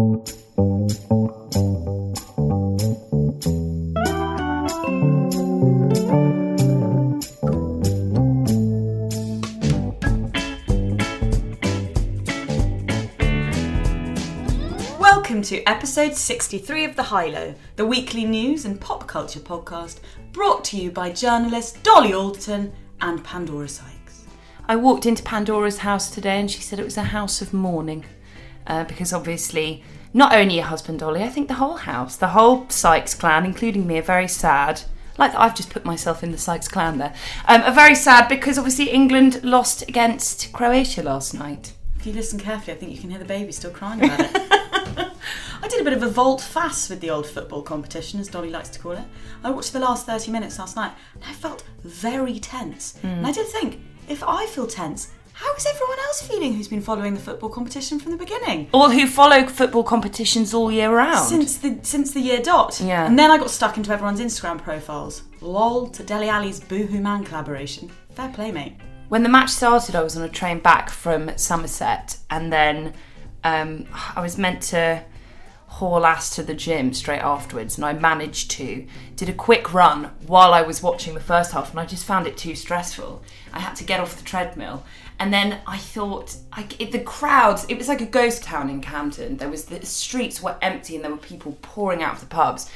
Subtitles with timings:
[0.00, 0.22] Welcome
[15.42, 20.00] to episode 63 of The High Low, the weekly news and pop culture podcast
[20.32, 24.24] brought to you by journalist Dolly Alderton and Pandora Sykes.
[24.66, 28.06] I walked into Pandora's house today and she said it was a house of mourning.
[28.70, 29.82] Uh, because obviously,
[30.14, 33.84] not only your husband Dolly, I think the whole house, the whole Sykes clan, including
[33.84, 34.82] me, are very sad.
[35.18, 37.12] Like I've just put myself in the Sykes clan there.
[37.48, 41.72] Um, are very sad because obviously England lost against Croatia last night.
[41.98, 44.30] If you listen carefully, I think you can hear the baby still crying about it.
[45.62, 48.50] I did a bit of a vault fast with the old football competition, as Dolly
[48.50, 49.04] likes to call it.
[49.42, 52.96] I watched the last 30 minutes last night and I felt very tense.
[53.02, 55.10] And I did think, if I feel tense,
[55.40, 58.68] how is everyone else feeling who's been following the football competition from the beginning?
[58.74, 61.26] Or who follow football competitions all year round.
[61.28, 62.80] Since the since the year dot.
[62.80, 63.06] Yeah.
[63.06, 65.22] And then I got stuck into everyone's Instagram profiles.
[65.40, 67.90] Lol to Dele Alli's Boohoo Man collaboration.
[68.14, 68.74] Fair play, mate.
[69.08, 72.92] when the match started, I was on a train back from Somerset, and then
[73.42, 75.02] um, I was meant to
[75.66, 78.86] haul ass to the gym straight afterwards, and I managed to.
[79.16, 82.26] Did a quick run while I was watching the first half, and I just found
[82.26, 83.22] it too stressful.
[83.52, 84.82] I had to get off the treadmill,
[85.20, 87.66] and then I thought, I, it, the crowds.
[87.68, 89.36] It was like a ghost town in Camden.
[89.36, 92.70] There was the streets were empty, and there were people pouring out of the pubs.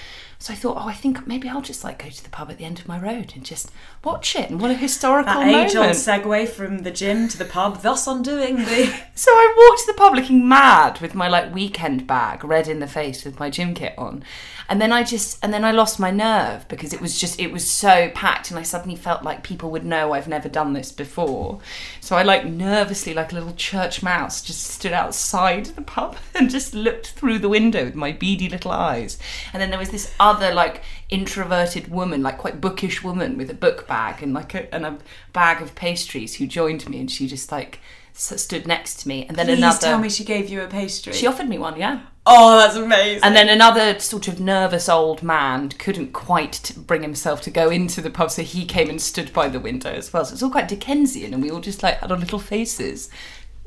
[0.45, 2.59] So I thought, oh, I think maybe I'll just like go to the pub at
[2.59, 3.70] the end of my road and just
[4.05, 4.51] watch it.
[4.51, 5.70] And what a historical That moment!
[5.70, 8.95] age old segue from the gym to the pub, thus undoing the.
[9.17, 12.80] So I walked to the pub looking mad with my like weekend bag, red in
[12.80, 14.24] the face with my gym kit on.
[14.68, 17.52] And then I just and then I lost my nerve because it was just it
[17.52, 20.91] was so packed and I suddenly felt like people would know I've never done this
[20.91, 21.61] before.
[22.01, 26.51] So I like nervously like a little church mouse just stood outside the pub and
[26.51, 29.17] just looked through the window with my beady little eyes.
[29.52, 33.55] And then there was this other like introverted woman, like quite bookish woman with a
[33.55, 34.98] book bag and like a, and a
[35.33, 37.80] bag of pastries who joined me and she just like
[38.14, 41.12] stood next to me and then Please another tell me she gave you a pastry.
[41.12, 43.24] she offered me one yeah oh, that's amazing.
[43.24, 47.70] and then another sort of nervous old man couldn't quite t- bring himself to go
[47.70, 50.44] into the pub so he came and stood by the window as well so it's
[50.44, 53.11] all quite dickensian and we all just like had our little faces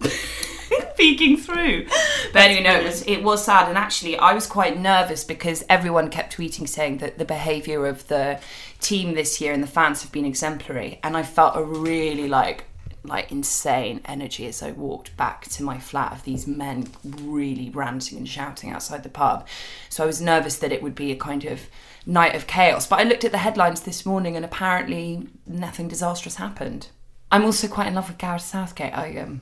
[0.97, 1.85] peeking through
[2.33, 5.63] but anyway no it was, it was sad and actually i was quite nervous because
[5.69, 8.39] everyone kept tweeting saying that the behaviour of the
[8.79, 12.65] team this year and the fans have been exemplary and i felt a really like
[13.07, 18.17] like insane energy as I walked back to my flat of these men really ranting
[18.17, 19.47] and shouting outside the pub.
[19.89, 21.61] So I was nervous that it would be a kind of
[22.05, 22.87] night of chaos.
[22.87, 26.89] But I looked at the headlines this morning and apparently nothing disastrous happened.
[27.31, 28.97] I'm also quite in love with Gareth Southgate.
[28.97, 29.41] I um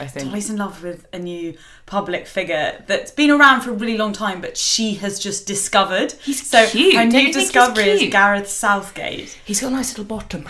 [0.00, 0.26] I think.
[0.28, 4.12] Dolly's in love with a new public figure that's been around for a really long
[4.12, 6.12] time, but she has just discovered.
[6.22, 6.94] He's so cute.
[6.94, 8.10] Her new you think he's discovery is?
[8.10, 9.38] Gareth Southgate.
[9.44, 10.48] He's got a nice little bottom.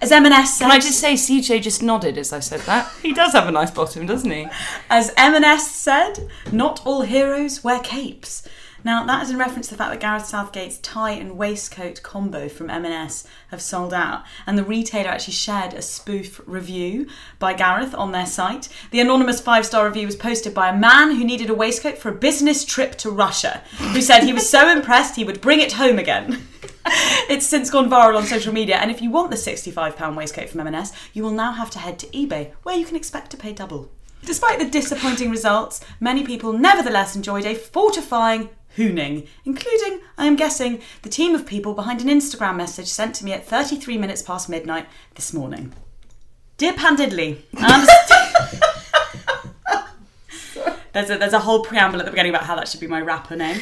[0.00, 2.88] As M&S said, Can I just say CJ just nodded as I said that?
[3.02, 4.46] He does have a nice bottom, doesn't he?
[4.88, 8.46] as M&S said, not all heroes wear capes.
[8.84, 12.48] Now, that is in reference to the fact that Gareth Southgate's tie and waistcoat combo
[12.48, 17.08] from M&S have sold out, and the retailer actually shared a spoof review
[17.38, 18.68] by Gareth on their site.
[18.90, 22.14] The anonymous five-star review was posted by a man who needed a waistcoat for a
[22.14, 25.98] business trip to Russia, who said he was so impressed he would bring it home
[25.98, 26.46] again.
[27.28, 30.60] it's since gone viral on social media, and if you want the £65 waistcoat from
[30.60, 33.52] M&S, you will now have to head to eBay, where you can expect to pay
[33.52, 33.90] double.
[34.24, 40.80] Despite the disappointing results, many people nevertheless enjoyed a fortifying hooning, including, I am guessing,
[41.02, 44.48] the team of people behind an Instagram message sent to me at 33 minutes past
[44.48, 44.86] midnight
[45.16, 45.74] this morning.
[46.56, 46.72] Dear
[47.74, 48.62] understand.
[50.92, 53.00] there's, a, there's a whole preamble at the beginning about how that should be my
[53.00, 53.60] rapper name.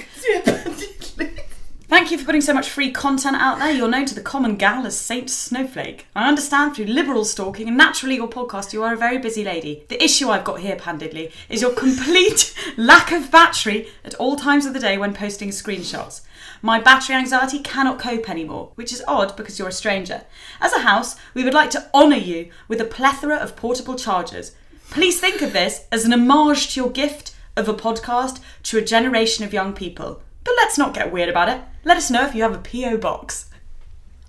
[1.89, 3.71] Thank you for putting so much free content out there.
[3.71, 6.09] You're known to the common gal as Saint Snowflake.
[6.17, 9.85] I understand through liberal stalking and naturally your podcast, you are a very busy lady.
[9.89, 14.67] The issue I've got here, Pandidly, is your complete lack of battery at all times
[14.67, 16.23] of the day when posting screenshots.
[16.61, 20.25] My battery anxiety cannot cope anymore, which is odd because you're a stranger.
[20.61, 24.57] As a house, we would like to honour you with a plethora of portable chargers.
[24.91, 28.83] Please think of this as an homage to your gift of a podcast to a
[28.83, 30.21] generation of young people.
[30.47, 31.61] But let's not get weird about it.
[31.85, 32.99] Let us know if you have a P.O.
[32.99, 33.51] box.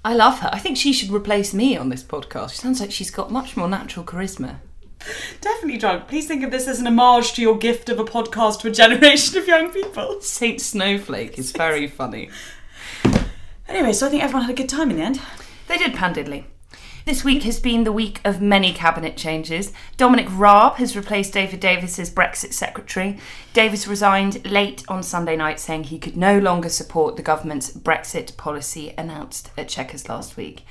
[0.04, 0.50] I love her.
[0.52, 2.52] I think she should replace me on this podcast.
[2.52, 4.56] She sounds like she's got much more natural charisma.
[5.42, 6.08] Definitely drunk.
[6.08, 8.72] Please think of this as an homage to your gift of a podcast to a
[8.72, 10.20] generation of young people.
[10.22, 12.30] Saint Snowflake is very funny.
[13.68, 15.22] Anyway, so I think everyone had a good time in the end.
[15.68, 16.46] They did pandidly.
[17.08, 19.72] This week has been the week of many cabinet changes.
[19.96, 23.18] Dominic Raab has replaced David Davis as Brexit secretary.
[23.54, 28.36] Davis resigned late on Sunday night, saying he could no longer support the government's Brexit
[28.36, 30.66] policy announced at Chequers last week.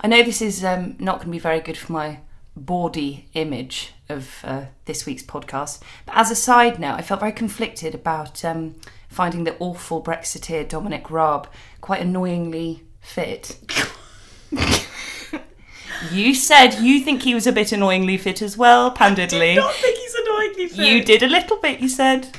[0.00, 2.18] I know this is um, not going to be very good for my
[2.56, 7.30] bawdy image of uh, this week's podcast, but as a side note, I felt very
[7.30, 8.74] conflicted about um,
[9.08, 11.48] finding the awful Brexiteer Dominic Raab
[11.80, 13.60] quite annoyingly fit.
[16.12, 19.52] You said you think he was a bit annoyingly fit as well, Pandidly.
[19.52, 20.78] I don't think he's annoyingly fit.
[20.78, 22.36] You did a little bit, you said.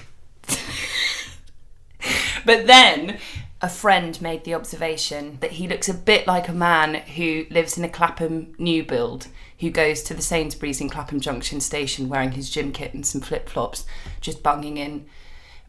[2.45, 3.17] but then
[3.61, 7.77] a friend made the observation that he looks a bit like a man who lives
[7.77, 9.27] in a Clapham new build,
[9.59, 13.21] who goes to the Sainsbury's in Clapham Junction station wearing his gym kit and some
[13.21, 13.85] flip flops,
[14.21, 15.07] just bunging in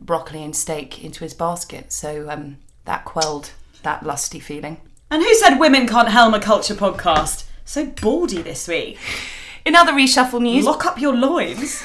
[0.00, 1.90] broccoli and steak into his basket.
[1.93, 3.52] So um, that quelled
[3.82, 4.81] that lusty feeling.
[5.11, 7.47] And who said women can't helm a culture podcast?
[7.68, 8.98] So baldy this week.
[9.66, 11.82] In other reshuffle news, Lock up your loins.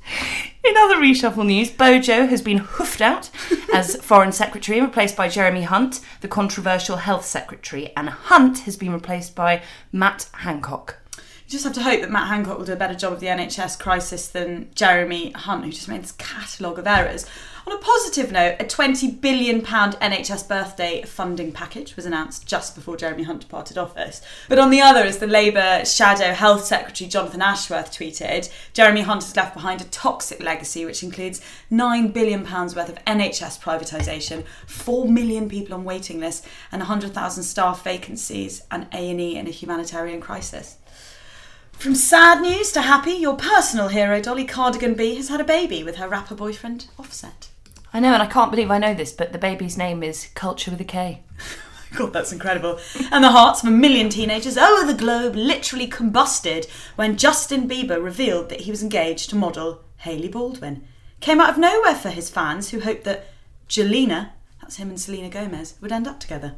[0.64, 3.28] In other reshuffle news, Bojo has been hoofed out
[3.74, 8.78] as Foreign Secretary, and replaced by Jeremy Hunt, the controversial Health Secretary, and Hunt has
[8.78, 9.62] been replaced by
[9.92, 10.99] Matt Hancock.
[11.50, 13.76] Just have to hope that Matt Hancock will do a better job of the NHS
[13.76, 17.26] crisis than Jeremy Hunt, who just made this catalogue of errors.
[17.66, 22.96] On a positive note, a £20 billion NHS birthday funding package was announced just before
[22.96, 24.22] Jeremy Hunt departed office.
[24.48, 29.24] But on the other, as the Labour Shadow Health Secretary Jonathan Ashworth tweeted, Jeremy Hunt
[29.24, 31.40] has left behind a toxic legacy which includes
[31.72, 37.82] £9 billion worth of NHS privatisation, 4 million people on waiting lists, and 100,000 staff
[37.82, 40.76] vacancies and A&E in a humanitarian crisis.
[41.80, 45.82] From sad news to happy, your personal hero, Dolly Cardigan B, has had a baby
[45.82, 47.48] with her rapper boyfriend, Offset.
[47.90, 50.70] I know, and I can't believe I know this, but the baby's name is Culture
[50.70, 51.22] with a K.
[51.96, 52.78] God, that's incredible.
[53.10, 56.66] And the hearts of a million teenagers over the globe literally combusted
[56.96, 60.86] when Justin Bieber revealed that he was engaged to model Hailey Baldwin.
[61.20, 63.28] Came out of nowhere for his fans who hoped that
[63.70, 66.56] Jelena, that's him and Selena Gomez, would end up together.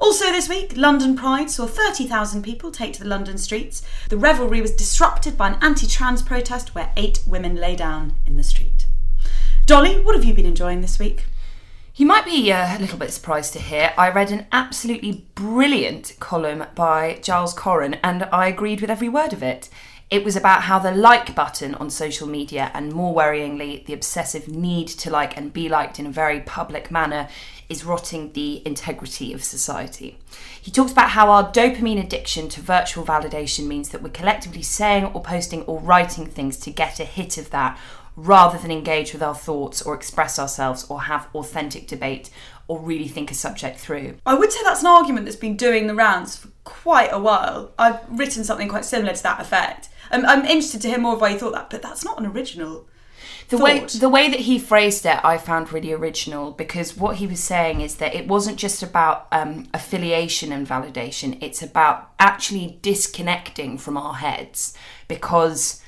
[0.00, 3.82] Also, this week, London Pride saw 30,000 people take to the London streets.
[4.08, 8.38] The revelry was disrupted by an anti trans protest where eight women lay down in
[8.38, 8.86] the street.
[9.66, 11.26] Dolly, what have you been enjoying this week?
[11.96, 16.16] You might be uh, a little bit surprised to hear I read an absolutely brilliant
[16.18, 19.68] column by Giles Coren and I agreed with every word of it.
[20.10, 24.48] It was about how the like button on social media, and more worryingly, the obsessive
[24.48, 27.28] need to like and be liked in a very public manner,
[27.68, 30.18] is rotting the integrity of society.
[30.60, 35.04] He talks about how our dopamine addiction to virtual validation means that we're collectively saying
[35.04, 37.78] or posting or writing things to get a hit of that
[38.16, 42.30] rather than engage with our thoughts or express ourselves or have authentic debate
[42.66, 44.16] or really think a subject through.
[44.26, 47.72] I would say that's an argument that's been doing the rounds for quite a while.
[47.78, 49.88] I've written something quite similar to that effect.
[50.10, 52.26] I'm, I'm interested to hear more of why you thought that, but that's not an
[52.26, 52.86] original.
[53.48, 57.26] The way the way that he phrased it, I found really original because what he
[57.26, 62.78] was saying is that it wasn't just about um, affiliation and validation; it's about actually
[62.80, 64.74] disconnecting from our heads
[65.08, 65.82] because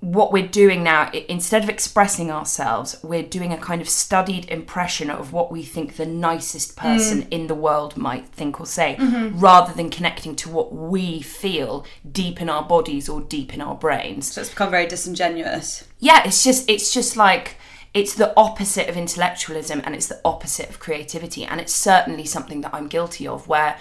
[0.00, 5.10] what we're doing now instead of expressing ourselves we're doing a kind of studied impression
[5.10, 7.28] of what we think the nicest person mm.
[7.30, 9.36] in the world might think or say mm-hmm.
[9.38, 13.74] rather than connecting to what we feel deep in our bodies or deep in our
[13.74, 14.32] brains.
[14.32, 15.86] So it's become very disingenuous.
[15.98, 17.56] yeah it's just it's just like
[17.92, 21.44] it's the opposite of intellectualism and it's the opposite of creativity.
[21.44, 23.78] And it's certainly something that i'm guilty of where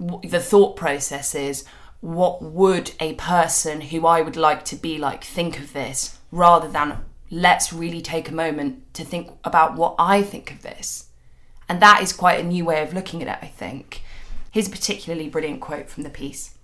[0.00, 1.64] w- the thought process is
[2.00, 6.68] what would a person who i would like to be like think of this rather
[6.68, 11.06] than let's really take a moment to think about what i think of this.
[11.70, 14.02] And that is quite a new way of looking at it i think.
[14.50, 16.57] Here's a particularly brilliant quote from the piece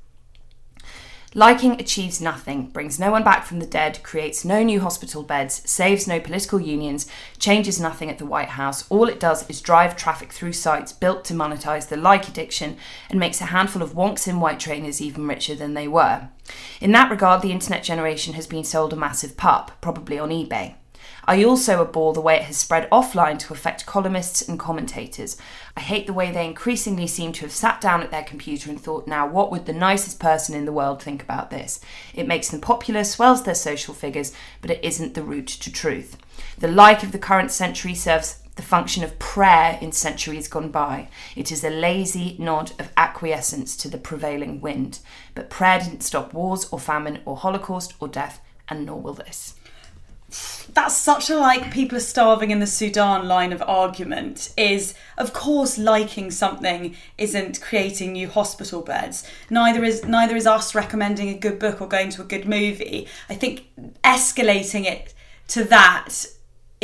[1.36, 5.68] Liking achieves nothing, brings no one back from the dead, creates no new hospital beds,
[5.68, 7.08] saves no political unions,
[7.40, 8.88] changes nothing at the White House.
[8.88, 12.76] All it does is drive traffic through sites built to monetize the like addiction
[13.10, 16.28] and makes a handful of wonks in white trainers even richer than they were.
[16.80, 20.76] In that regard, the internet generation has been sold a massive pup, probably on eBay.
[21.26, 25.36] I also abhor the way it has spread offline to affect columnists and commentators.
[25.76, 28.80] I hate the way they increasingly seem to have sat down at their computer and
[28.80, 31.80] thought, now, what would the nicest person in the world think about this?
[32.14, 36.16] It makes them popular, swells their social figures, but it isn't the route to truth.
[36.58, 41.08] The like of the current century serves the function of prayer in centuries gone by.
[41.34, 45.00] It is a lazy nod of acquiescence to the prevailing wind.
[45.34, 49.54] But prayer didn't stop wars or famine or holocaust or death, and nor will this.
[50.72, 55.32] That's such a like people are starving in the Sudan line of argument is of
[55.32, 59.28] course liking something isn't creating new hospital beds.
[59.50, 63.06] Neither is neither is us recommending a good book or going to a good movie.
[63.28, 63.66] I think
[64.02, 65.14] escalating it
[65.48, 66.26] to that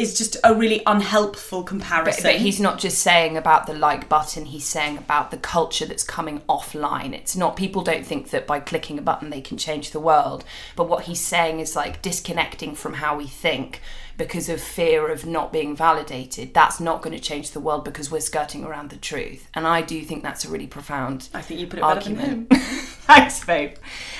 [0.01, 2.23] is just a really unhelpful comparison.
[2.23, 6.05] but he's not just saying about the like button, he's saying about the culture that's
[6.05, 7.13] coming offline.
[7.13, 10.45] It's not, people don't think that by clicking a button they can change the world.
[10.77, 13.81] But what he's saying is like disconnecting from how we think
[14.21, 16.53] because of fear of not being validated.
[16.53, 19.49] That's not going to change the world because we're skirting around the truth.
[19.55, 22.19] And I do think that's a really profound I think you put it better than
[22.19, 22.53] argument.
[22.53, 22.61] him.
[22.61, 23.77] Thanks, babe.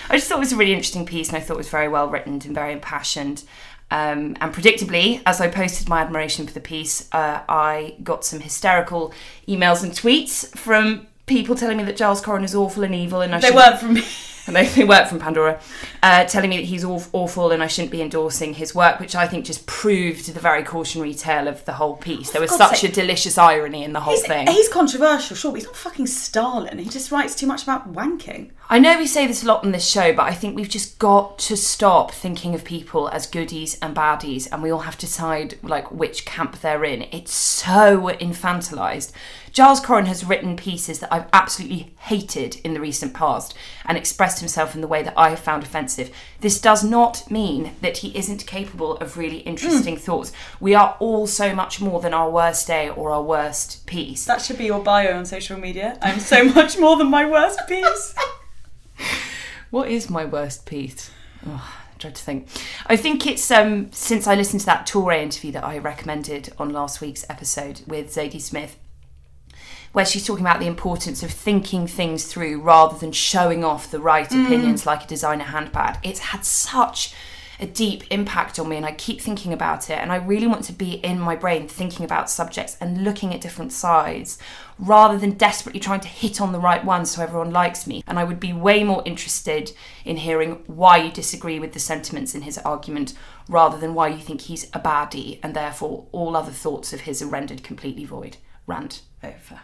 [0.09, 1.87] I just thought it was a really interesting piece and I thought it was very
[1.87, 3.45] well written and very impassioned.
[3.91, 8.41] Um, and predictably, as I posted my admiration for the piece, uh, I got some
[8.41, 9.13] hysterical
[9.49, 13.35] emails and tweets from people telling me that Giles Coren is awful and evil, and
[13.35, 14.05] I They should weren't from me.
[14.47, 15.61] And they, they work from Pandora,
[16.03, 19.27] uh, telling me that he's awful and I shouldn't be endorsing his work, which I
[19.27, 22.31] think just proved the very cautionary tale of the whole piece.
[22.31, 22.91] There was God's such sake.
[22.91, 24.47] a delicious irony in the whole He's, thing.
[24.47, 26.79] he's controversial, sure, but he's not fucking Stalin.
[26.79, 28.51] He just writes too much about wanking.
[28.69, 30.99] I know we say this a lot on this show, but I think we've just
[30.99, 35.07] got to stop thinking of people as goodies and baddies, and we all have to
[35.07, 37.03] decide like which camp they're in.
[37.11, 39.13] It's so infantilized.
[39.53, 43.55] Giles Coren has written pieces that I've absolutely hated in the recent past
[43.85, 46.15] and expressed himself in the way that I have found offensive.
[46.41, 50.33] This does not mean that he isn't capable of really interesting thoughts.
[50.61, 54.25] We are all so much more than our worst day or our worst piece.
[54.25, 55.99] That should be your bio on social media.
[56.01, 58.15] I'm so much more than my worst piece.
[59.71, 61.13] What is my worst piece?
[61.47, 62.49] Oh, I dread to think.
[62.87, 66.71] I think it's um, since I listened to that Toure interview that I recommended on
[66.71, 68.77] last week's episode with Zadie Smith,
[69.93, 74.01] where she's talking about the importance of thinking things through rather than showing off the
[74.01, 74.45] right mm.
[74.45, 75.99] opinions like a designer handbag.
[76.03, 77.13] It's had such
[77.61, 79.99] a deep impact on me, and I keep thinking about it.
[79.99, 83.41] And I really want to be in my brain thinking about subjects and looking at
[83.41, 84.39] different sides
[84.79, 88.03] rather than desperately trying to hit on the right one so everyone likes me.
[88.07, 89.73] And I would be way more interested
[90.05, 93.13] in hearing why you disagree with the sentiments in his argument
[93.49, 97.21] rather than why you think he's a baddie and therefore all other thoughts of his
[97.21, 98.39] are rendered completely void.
[98.67, 99.61] Rant over.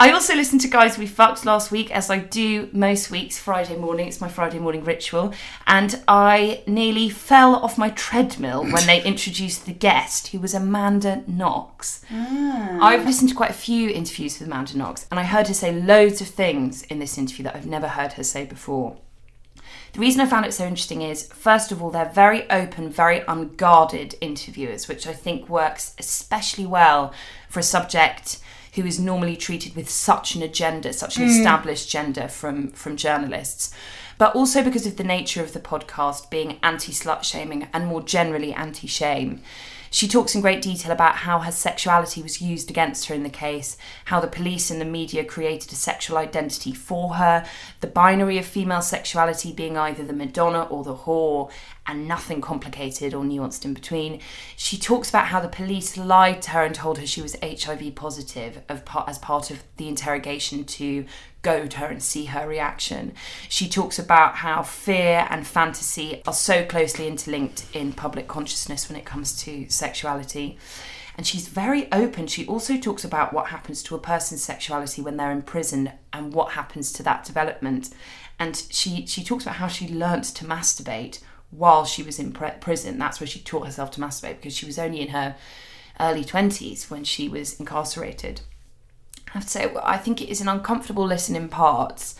[0.00, 3.74] I also listened to Guys We Fucked last week, as I do most weeks, Friday
[3.74, 4.06] morning.
[4.06, 5.34] It's my Friday morning ritual.
[5.66, 11.24] And I nearly fell off my treadmill when they introduced the guest, who was Amanda
[11.26, 12.04] Knox.
[12.12, 12.78] Ah.
[12.80, 15.72] I've listened to quite a few interviews with Amanda Knox, and I heard her say
[15.72, 18.98] loads of things in this interview that I've never heard her say before.
[19.94, 23.24] The reason I found it so interesting is, first of all, they're very open, very
[23.26, 27.12] unguarded interviewers, which I think works especially well
[27.48, 28.38] for a subject
[28.74, 31.30] who is normally treated with such an agenda, such an hmm.
[31.30, 33.72] established agenda from, from journalists.
[34.18, 38.02] But also because of the nature of the podcast being anti slut shaming and more
[38.02, 39.40] generally anti shame.
[39.90, 43.30] She talks in great detail about how her sexuality was used against her in the
[43.30, 43.76] case,
[44.06, 47.46] how the police and the media created a sexual identity for her,
[47.80, 51.50] the binary of female sexuality being either the Madonna or the whore,
[51.86, 54.20] and nothing complicated or nuanced in between.
[54.56, 57.94] She talks about how the police lied to her and told her she was HIV
[57.94, 61.06] positive as part of the interrogation to
[61.48, 63.14] goad her and see her reaction.
[63.48, 68.98] She talks about how fear and fantasy are so closely interlinked in public consciousness when
[68.98, 70.58] it comes to sexuality.
[71.16, 72.26] And she's very open.
[72.26, 76.34] She also talks about what happens to a person's sexuality when they're in prison and
[76.34, 77.88] what happens to that development.
[78.38, 82.60] And she, she talks about how she learnt to masturbate while she was in pre-
[82.60, 82.98] prison.
[82.98, 85.34] That's where she taught herself to masturbate because she was only in her
[85.98, 88.42] early 20s when she was incarcerated.
[89.34, 92.14] I have to say, I think it is an uncomfortable listen in parts,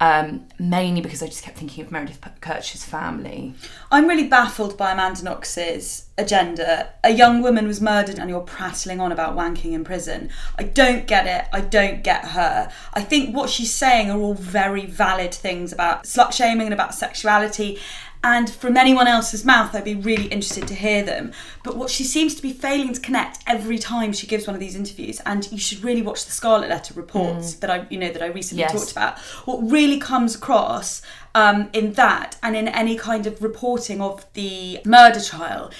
[0.00, 3.54] um, mainly because I just kept thinking of Meredith Kercher's family.
[3.92, 6.90] I'm really baffled by Amanda Knox's agenda.
[7.02, 10.30] A young woman was murdered and you're prattling on about wanking in prison.
[10.58, 11.48] I don't get it.
[11.52, 12.70] I don't get her.
[12.92, 16.94] I think what she's saying are all very valid things about slut shaming and about
[16.94, 17.78] sexuality.
[18.24, 21.32] And from anyone else's mouth, I'd be really interested to hear them.
[21.62, 24.60] But what she seems to be failing to connect every time she gives one of
[24.60, 28.10] these interviews, and you should really watch the Scarlet Letter reports that I, you know,
[28.10, 28.72] that I recently Yes.
[28.72, 29.18] talked about.
[29.44, 31.02] What really comes across
[31.34, 35.70] um, in that and in any kind of reporting of the murder trial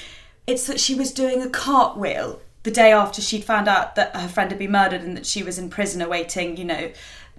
[0.46, 4.28] it's that she was doing a cartwheel the day after she'd found out that her
[4.28, 6.90] friend had been murdered and that she was in prison awaiting, you know,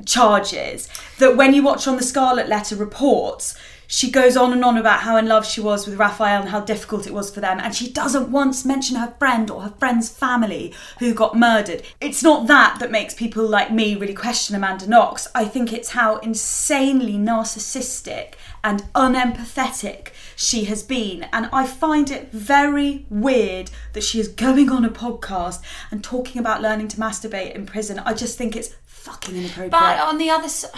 [0.05, 0.89] charges.
[1.19, 3.55] That when you watch on the Scarlet Letter reports,
[3.87, 6.61] she goes on and on about how in love she was with Raffaele and how
[6.61, 10.09] difficult it was for them, and she doesn't once mention her friend or her friend's
[10.09, 11.83] family who got murdered.
[12.01, 15.27] It's not that that makes people like me really question Amanda Knox.
[15.33, 21.27] I think it's how insanely narcissistic and unempathetic she has been.
[21.31, 25.61] And I find it very weird that she is going on a podcast
[25.91, 27.99] and talking about learning to masturbate in prison.
[27.99, 29.71] I just think it's fucking inappropriate.
[29.71, 30.71] But on the other side,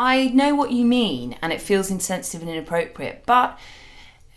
[0.00, 3.24] I know what you mean, and it feels insensitive and inappropriate.
[3.26, 3.58] But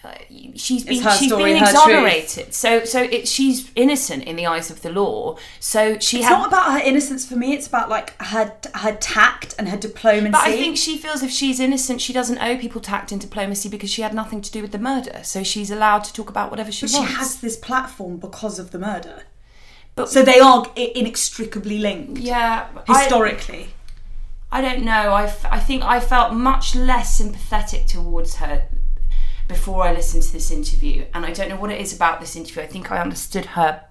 [0.04, 0.14] uh,
[0.58, 4.82] she's been she's story, been exonerated, so so it, she's innocent in the eyes of
[4.82, 5.38] the law.
[5.62, 6.38] So she it's had.
[6.38, 10.32] not about her innocence for me, it's about like her her tact and her diplomacy.
[10.32, 13.70] but I think she feels if she's innocent, she doesn't owe people tact and diplomacy
[13.70, 15.22] because she had nothing to do with the murder.
[15.24, 18.72] So she's allowed to talk about whatever she but she has this platform because of
[18.72, 19.24] the murder.
[19.96, 22.20] But- so they are inextricably linked.
[22.20, 23.64] yeah, Historically.
[23.64, 23.83] I
[24.62, 25.14] don't know.
[25.14, 28.64] I, f- I think I felt much less sympathetic towards her
[29.48, 31.06] before I listened to this interview.
[31.14, 32.64] And I don't know what it is about this interview.
[32.64, 33.84] I think I understood her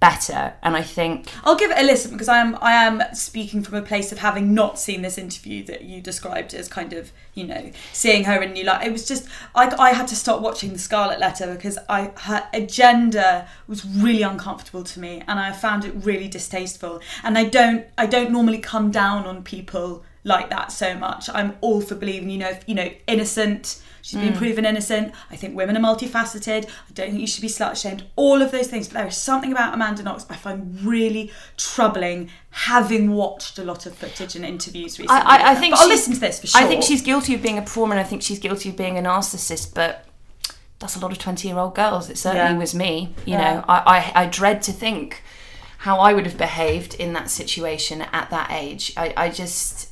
[0.00, 0.54] better.
[0.62, 3.76] And I think, I'll give it a listen because I am I am speaking from
[3.76, 7.46] a place of having not seen this interview that you described as kind of you
[7.46, 8.86] know seeing her in new light.
[8.86, 12.46] It was just I, I had to stop watching the Scarlet Letter because I her
[12.52, 17.00] agenda was really uncomfortable to me and I found it really distasteful.
[17.22, 21.30] And I don't I don't normally come down on people like that so much.
[21.32, 23.82] I'm all for believing you know if, you know innocent.
[24.06, 24.36] She's been mm.
[24.36, 25.12] proven innocent.
[25.32, 26.66] I think women are multifaceted.
[26.68, 28.04] I don't think you should be slut shamed.
[28.14, 28.86] All of those things.
[28.86, 33.84] But there is something about Amanda Knox I find really troubling, having watched a lot
[33.84, 35.20] of footage and interviews recently.
[35.22, 36.60] I, I, I think I'll she's- listen to this for sure.
[36.60, 38.96] I think she's guilty of being a performer and I think she's guilty of being
[38.96, 40.04] a narcissist, but
[40.78, 42.08] that's a lot of 20 year old girls.
[42.08, 42.58] It certainly Yeah.
[42.58, 43.12] was me.
[43.24, 43.54] You Yeah.
[43.54, 45.24] know, I, I, I dread to think
[45.78, 48.92] how I would have behaved in that situation at that age.
[48.96, 49.90] I, I just,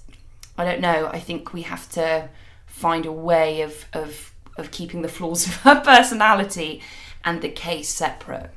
[0.57, 1.11] I don't know.
[1.13, 2.29] I think we have to
[2.75, 6.83] find a way of, of, of keeping the flaws of her personality
[7.25, 8.51] and the case separate.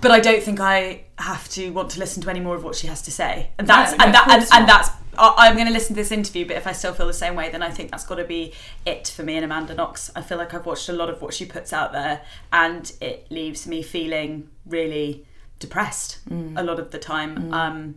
[0.00, 2.74] but I don't think I have to want to listen to any more of what
[2.74, 3.50] she has to say.
[3.58, 6.12] And that's No, no, and that and, and that's I'm going to listen to this
[6.12, 8.24] interview, but if I still feel the same way, then I think that's got to
[8.24, 8.54] be
[8.86, 10.10] it for me and Amanda Knox.
[10.16, 13.26] I feel like I've watched a lot of what she puts out there, and it
[13.30, 15.26] leaves me feeling really
[15.58, 16.58] depressed Mm.
[16.58, 17.52] a lot of the time.
[17.52, 17.96] Um,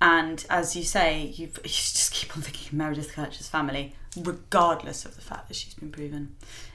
[0.00, 5.04] and as you say, you you just keep on thinking of Meredith Kercher's family, regardless
[5.04, 6.34] of the fact that she's been proven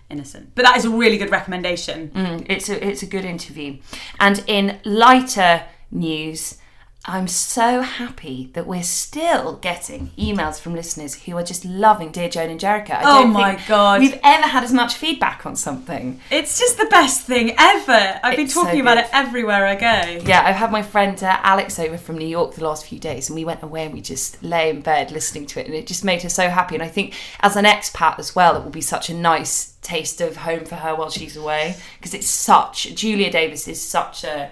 [0.09, 0.51] innocent.
[0.55, 2.09] But that is a really good recommendation.
[2.09, 3.77] Mm, it's a it's a good interview.
[4.19, 6.57] And in lighter news,
[7.03, 12.29] I'm so happy that we're still getting emails from listeners who are just loving Dear
[12.29, 12.93] Joan and Jericho.
[12.93, 14.01] I Oh don't my think God.
[14.01, 16.19] we've ever had as much feedback on something.
[16.29, 18.19] It's just the best thing ever.
[18.23, 20.23] I've been It's so talking about it everywhere I go.
[20.23, 23.29] Yeah, I've had my friend uh, Alex over from New York the last few days,
[23.29, 25.87] and we went away and we just lay in bed listening to it, and it
[25.87, 26.75] just made her so happy.
[26.75, 30.21] And I think as an expat as well, it will be such a nice taste
[30.21, 34.51] of home for her while she's away because it's such Julia Davis is such a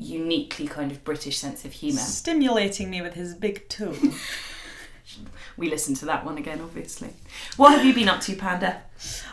[0.00, 2.00] uniquely kind of British sense of humour.
[2.00, 3.94] Stimulating me with his big toe.
[5.56, 7.10] We listened to that one again, obviously.
[7.56, 8.82] What have you been up to, Panda?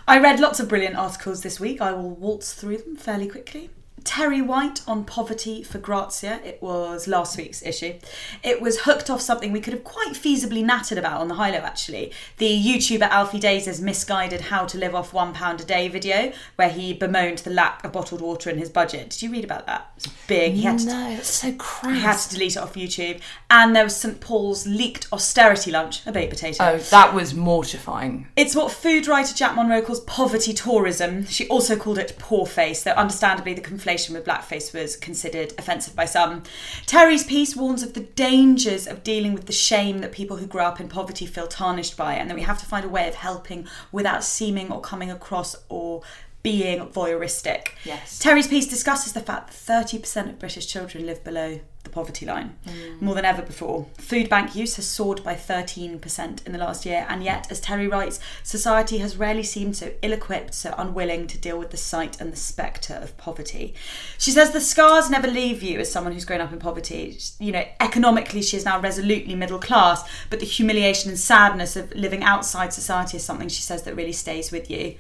[0.08, 1.80] I read lots of brilliant articles this week.
[1.80, 3.70] I will waltz through them fairly quickly.
[4.08, 6.40] Terri White on poverty for Grazia.
[6.46, 7.96] It was last week's issue.
[8.42, 11.52] It was hooked off something we could have quite feasibly nattered about on the high
[11.52, 12.14] low, actually.
[12.38, 16.70] The YouTuber Alfie Deyes' misguided how to live off one pound a day video, where
[16.70, 19.10] he bemoaned the lack of bottled water in his budget.
[19.10, 19.92] Did you read about that?
[19.98, 20.54] It's big.
[20.54, 21.52] He had to No, it's so
[21.90, 23.20] he had to delete it off YouTube.
[23.52, 26.64] And there was St Paul's leaked austerity lunch, a baked potato.
[26.64, 28.30] Oh, that was mortifying.
[28.38, 31.26] It's what food writer Jack Monroe calls poverty tourism.
[31.26, 35.96] She also called it poor face, though understandably the conflation with blackface was considered offensive
[35.96, 36.44] by some.
[36.86, 40.66] Terri's piece warns of the dangers of dealing with the shame that people who grow
[40.66, 43.16] up in poverty feel tarnished by, and that we have to find a way of
[43.16, 46.02] helping without seeming or coming across or
[46.44, 47.70] being voyeuristic.
[47.84, 48.20] Yes.
[48.20, 52.56] Terri's piece discusses the fact that 30% of British children live below the poverty line,
[52.66, 53.02] mm.
[53.02, 53.88] more than ever before.
[53.98, 57.92] Food bank use has soared by 13% in the last year, and yet, as Terri
[57.92, 62.20] writes, society has rarely seemed so ill equipped, so unwilling to deal with the sight
[62.20, 63.74] and the spectre of poverty.
[64.18, 67.18] She says the scars never leave you as someone who's grown up in poverty.
[67.40, 71.94] You know, economically, she is now resolutely middle class, but the humiliation and sadness of
[71.96, 74.96] living outside society is something she says that really stays with you.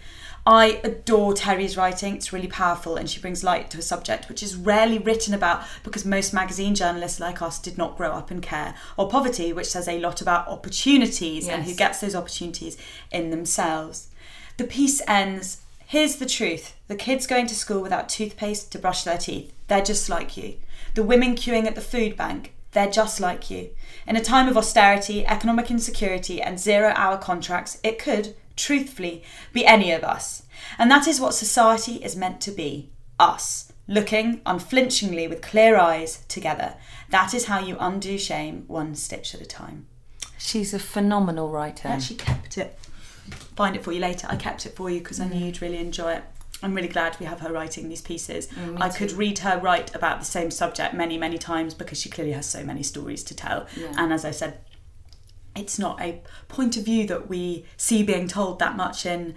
[0.48, 2.16] I adore Terri's writing.
[2.16, 5.66] It's really powerful and she brings light to a subject which is rarely written about
[5.84, 9.68] because most magazine journalists like us did not grow up in care or poverty, which
[9.68, 12.78] says a lot about opportunities and who gets those opportunities
[13.12, 14.08] in themselves.
[14.56, 19.04] The piece ends Here's the truth the kids going to school without toothpaste to brush
[19.04, 20.56] their teeth, they're just like you.
[20.94, 23.72] The women queuing at the food bank, they're just like you.
[24.06, 29.66] In a time of austerity, economic insecurity, and zero hour contracts, it could, truthfully, be
[29.66, 30.44] any of us.
[30.78, 36.26] And that is what society is meant to be us, looking unflinchingly with clear eyes
[36.28, 36.76] together.
[37.10, 39.88] That is how you undo shame one stitch at a time.
[40.38, 41.88] She's a phenomenal writer.
[41.88, 42.78] I actually kept it.
[43.56, 44.28] Find it for you later.
[44.30, 46.24] I kept it for you because I knew you'd really enjoy it.
[46.64, 48.48] I'm really glad we have her writing these pieces.
[48.48, 52.10] Mm, I could read her write about the same subject many, many times because she
[52.10, 53.68] clearly has so many stories to tell.
[53.96, 54.58] And as I said,
[55.58, 59.36] it's not a point of view that we see being told that much in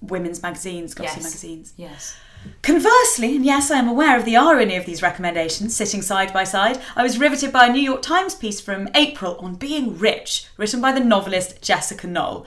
[0.00, 1.24] women's magazines, glossy Yes.
[1.24, 1.72] magazines.
[1.76, 2.16] Yes.
[2.62, 6.44] Conversely, and yes, I am aware of the irony of these recommendations sitting side by
[6.44, 10.46] side, I was riveted by a New York Times piece from April on being rich,
[10.56, 12.46] written by the novelist Jessica Knoll.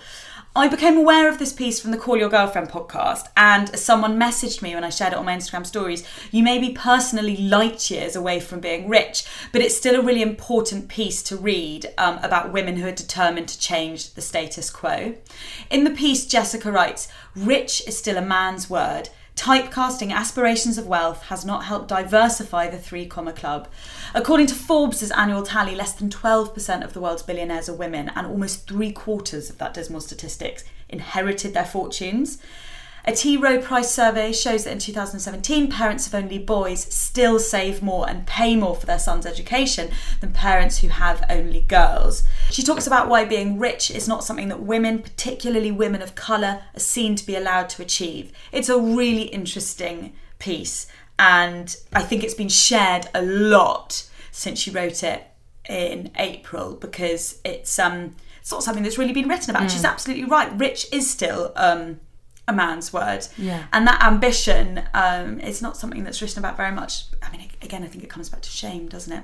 [0.54, 4.62] I became aware of this piece from the Call Your Girlfriend podcast, and someone messaged
[4.62, 6.06] me when I shared it on my Instagram stories.
[6.30, 10.22] You may be personally light years away from being rich, but it's still a really
[10.22, 15.16] important piece to read um, about women who are determined to change the status quo.
[15.70, 19.08] In the piece, Jessica writes Rich is still a man's word.
[19.38, 23.70] Typecasting aspirations of wealth has not helped diversify the three comma club.
[24.14, 28.28] According to Forbes' annual tally, less than 12% of the world's billionaires are women, and
[28.28, 32.38] almost three quarters of that dismal statistics inherited their fortunes.
[33.06, 33.36] A T.
[33.36, 38.28] Rowe Price survey shows that in 2017, parents of only boys still save more and
[38.28, 42.24] pay more for their son's education than parents who have only girls.
[42.52, 46.64] She talks about why being rich is not something that women, particularly women of colour,
[46.76, 48.32] are seen to be allowed to achieve.
[48.52, 50.86] It's a really interesting piece,
[51.22, 55.24] and I think it's been shared a lot since she wrote it
[55.70, 59.70] in April because it's um it's not something that's really been written about.
[59.70, 60.52] She's absolutely right.
[60.60, 62.00] Rich is still um
[62.48, 63.28] a man's word.
[63.38, 63.66] Yeah.
[63.72, 67.04] And that ambition um, is not something that's written about very much.
[67.22, 69.24] I mean, again, I think it comes back to shame, doesn't it?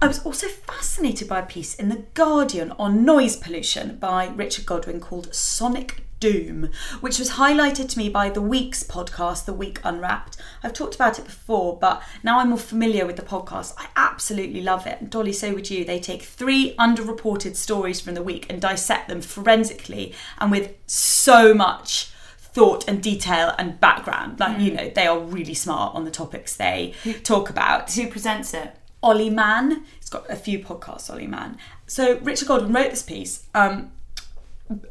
[0.00, 4.66] I was also fascinated by a piece in The Guardian on noise pollution by Richard
[4.66, 9.80] Godwin called Sonic Doom, which was highlighted to me by the Week's podcast, The Week
[9.84, 10.36] Unwrapped.
[10.62, 13.74] I've talked about it before, but now I'm more familiar with the podcast.
[13.76, 15.00] I absolutely love it.
[15.00, 15.84] And Dolly, so would you.
[15.84, 21.52] They take three underreported stories from the week and dissect them forensically and with so
[21.52, 24.38] much thought and detail and background.
[24.38, 27.92] Like, you know, they are really smart on the topics they talk about.
[27.92, 28.76] Who presents it?
[29.02, 29.84] Ollie Mann.
[29.98, 31.58] He's got a few podcasts, Ollie Mann.
[31.86, 33.92] So Richard Godwin wrote this piece, um,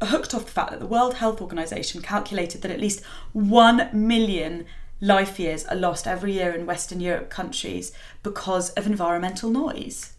[0.02, 4.66] hooked off the fact that the World Health Organization calculated that at least one million
[5.02, 10.14] life years are lost every year in Western Europe countries because of environmental noise.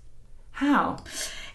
[0.53, 0.99] How?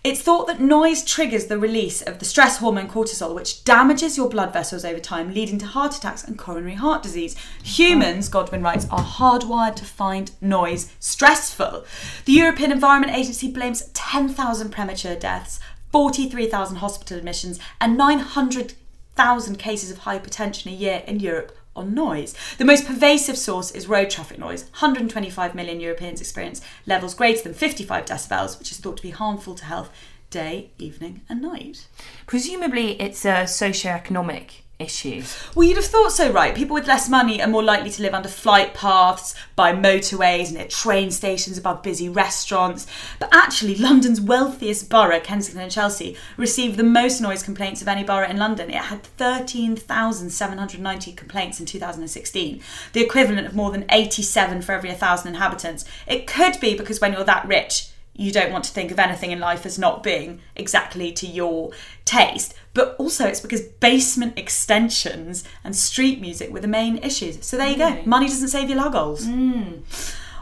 [0.02, 4.30] It's thought that noise triggers the release of the stress hormone cortisol, which damages your
[4.30, 7.36] blood vessels over time, leading to heart attacks and coronary heart disease.
[7.64, 11.84] Humans, Godwin writes, are hardwired to find noise stressful.
[12.24, 15.60] The European Environment Agency blames 10,000 premature deaths,
[15.92, 22.36] 43,000 hospital admissions, and 900,000 cases of hypertension a year in Europe on noise.
[22.58, 24.64] The most pervasive source is road traffic noise.
[24.64, 29.56] 125 million Europeans experience levels greater than 55 decibels, which is thought to be harmful
[29.56, 29.90] to health
[30.30, 31.88] day, evening, and night.
[32.28, 35.22] Presumably, it's a socio-economic issue.
[35.54, 36.56] Well, you'd have thought so, right?
[36.56, 40.58] People with less money are more likely to live under flight paths, by motorways, and
[40.58, 42.88] at train stations, above busy restaurants.
[43.20, 48.04] But actually, London's wealthiest borough, Kensington and Chelsea, received the most noise complaints of any
[48.04, 48.70] borough in London.
[48.70, 52.62] It had 13,790 complaints in 2016,
[52.94, 55.84] the equivalent of more than 87 for every 1,000 inhabitants.
[56.08, 57.90] It could be because when you're that rich,
[58.20, 61.72] you don't want to think of anything in life as not being exactly to your
[62.04, 62.54] taste.
[62.80, 67.46] But also, it's because basement extensions and street music were the main issues.
[67.46, 67.92] So there you go.
[67.92, 68.06] Mm.
[68.06, 69.24] Money doesn't save you luggols.
[69.24, 69.82] Mm.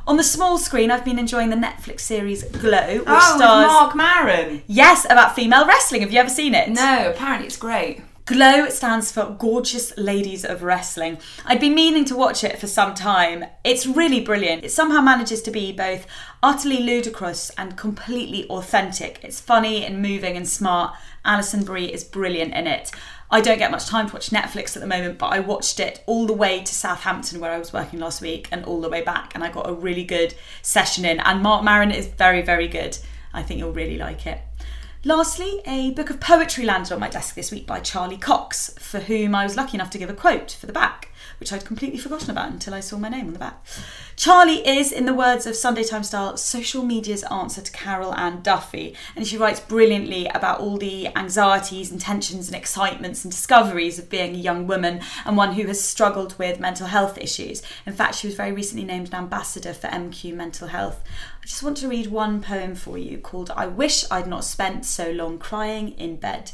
[0.06, 3.95] On the small screen, I've been enjoying the Netflix series Glow, which oh, stars Marc
[3.95, 4.62] Maron.
[4.67, 6.02] yes about female wrestling.
[6.02, 6.69] Have you ever seen it?
[6.69, 8.04] No, apparently it's great.
[8.28, 11.17] Glow stands for Gorgeous Ladies of Wrestling.
[11.45, 13.45] I'd been meaning to watch it for some time.
[13.63, 14.63] It's really brilliant.
[14.63, 16.06] It somehow manages to be both
[16.43, 19.19] utterly ludicrous and completely authentic.
[19.23, 20.93] It's funny and moving and smart.
[21.28, 22.92] Alison Brie is brilliant in it.
[23.30, 26.02] I don't get much time to watch Netflix at the moment, but I watched it
[26.06, 29.02] all the way to Southampton where I was working last week and all the way
[29.02, 31.20] back, and I got a really good session in.
[31.20, 32.98] And Marc Maron is very, very good.
[33.34, 34.40] I think you'll really like it.
[35.04, 39.00] Lastly, a book of poetry landed on my desk this week by Charly Cox, for
[39.00, 41.12] whom I was lucky enough to give a quote for the back.
[41.40, 43.63] which I'd completely forgotten about until I saw my name on the back.
[44.17, 48.41] Charly is, in the words of Sunday Times Style, social media's answer to Carol Ann
[48.41, 53.99] Duffy, and she writes brilliantly about all the anxieties and tensions and excitements and discoveries
[53.99, 57.62] of being a young woman and one who has struggled with mental health issues.
[57.86, 61.03] In fact, she was very recently named an ambassador for MQ Mental Health.
[61.43, 64.84] I just want to read one poem for you called I Wish I'd Not Spent
[64.84, 66.53] So Long Crying in Bed.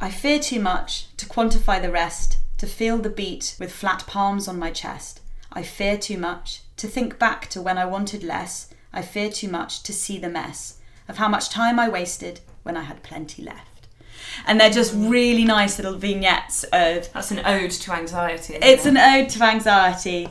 [0.00, 4.48] I fear too much to quantify the rest, to feel the beat with flat palms
[4.48, 5.20] on my chest.
[5.52, 8.68] I fear too much to think back to when I wanted less.
[8.92, 12.76] I fear too much to see the mess of how much time I wasted when
[12.76, 13.88] I had plenty left.
[14.46, 18.54] And they're just really nice little vignettes of That's an ode to anxiety.
[18.54, 18.90] it's it?
[18.90, 20.28] an ode to anxiety.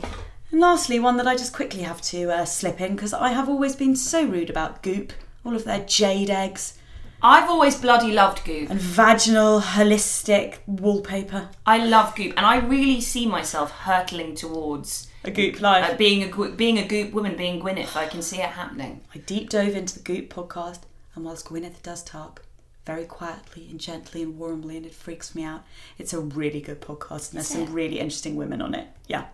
[0.50, 3.48] And lastly, one that I just quickly have to uh, slip in because I have
[3.48, 5.12] always been so rude about Goop,
[5.44, 6.78] all of their jade eggs,
[7.26, 8.68] I've always bloody loved Goop.
[8.68, 11.48] and vaginal holistic wallpaper.
[11.64, 15.90] I love Goop, and I really see myself hurtling towards A Goop life.
[15.90, 17.96] uh, being a being a Goop woman, being Gwyneth.
[17.96, 19.00] I can see it happening.
[19.14, 20.80] I deep dove into the Goop podcast,
[21.14, 22.42] and whilst Gwyneth does talk
[22.84, 25.64] very quietly and gently and warmly, and it freaks me out,
[25.96, 28.86] it's a really good podcast, and there's some really interesting women on it.
[29.06, 29.24] Yeah.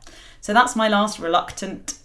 [0.40, 1.98] So that's my last reluctant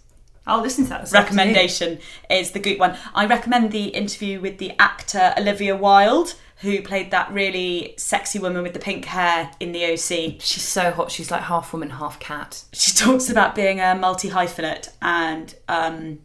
[0.46, 1.00] I'll listen to that.
[1.02, 1.38] this afternoon.
[1.48, 1.98] recommendation
[2.30, 2.96] is the Goop one.
[3.14, 8.62] I recommend the interview with the actor Olivia Wilde, who played that really sexy woman
[8.62, 10.40] with the pink hair in the OC.
[10.40, 11.10] She's so hot.
[11.10, 12.64] She's like half woman, half cat.
[12.72, 16.20] She talks about being a multi hyphenate and um,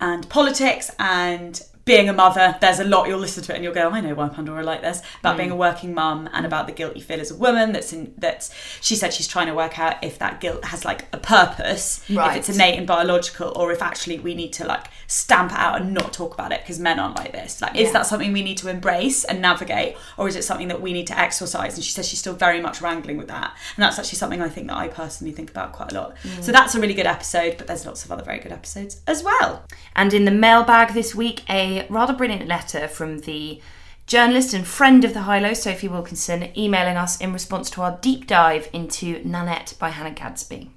[0.00, 2.58] and politics and being a mother.
[2.60, 4.82] There's a lot you'll listen to it and you'll go, I know why Pandora like
[4.82, 5.38] this about mm.
[5.38, 7.72] being a working mum and about the guilt you feel as a woman.
[7.72, 11.06] That's in that's she said she's trying to work out if that guilt has like
[11.12, 12.32] a purpose, Right.
[12.32, 15.80] if it's innate and biological, or if actually we need to like stamp it out
[15.80, 17.62] and not talk about it because men aren't like this.
[17.62, 20.82] Like, is that something we need to embrace and navigate, or is it something that
[20.82, 21.76] we need to exercise?
[21.76, 24.48] And she says she's still very much wrangling with that, and that's actually something I
[24.48, 26.16] think that I personally think about quite a lot.
[26.24, 26.42] Mm.
[26.42, 29.22] So that's a really good episode, but there's lots of other very good episodes as
[29.22, 29.64] well.
[29.94, 33.60] And in the mailbag this week, a rather brilliant letter from the
[34.06, 37.98] journalist and friend of the High Low, Sophie Wilkinson, emailing us in response to our
[38.00, 40.70] deep dive into Nanette by Hannah Gadsby.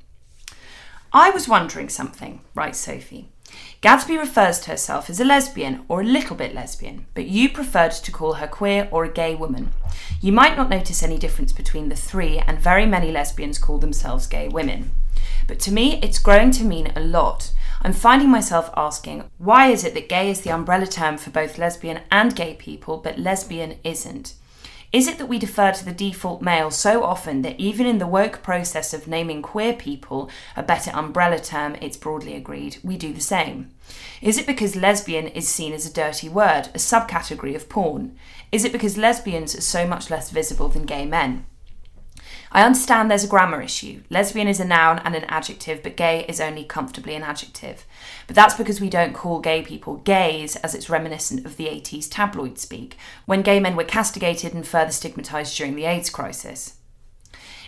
[1.13, 3.29] I was wondering something, writes Sophie.
[3.81, 7.93] Gadsby refers to herself as a lesbian or a little bit lesbian, but you preferred
[7.93, 9.71] to call her queer or a gay woman.
[10.21, 14.27] You might not notice any difference between the three, and very many lesbians call themselves
[14.27, 14.91] gay women.
[15.47, 17.51] But to me, it's growing to mean a lot.
[17.81, 21.57] I'm finding myself asking, why is it that gay is the umbrella term for both
[21.57, 24.33] lesbian and gay people, but lesbian isn't?
[24.91, 28.07] Is it that we defer to the default male so often that even in the
[28.07, 33.13] woke process of naming queer people a better umbrella term, it's broadly agreed, we do
[33.13, 33.71] the same?
[34.21, 38.17] Is it because lesbian is seen as a dirty word, a subcategory of porn?
[38.51, 41.45] Is it because lesbians are so much less visible than gay men?
[42.51, 44.01] I understand there's a grammar issue.
[44.09, 47.85] Lesbian is a noun and an adjective, but gay is only comfortably an adjective.
[48.25, 52.07] But that's because we don't call gay people gays as it's reminiscent of the 80s
[52.09, 56.75] tabloid speak, when gay men were castigated and further stigmatised during the AIDS crisis.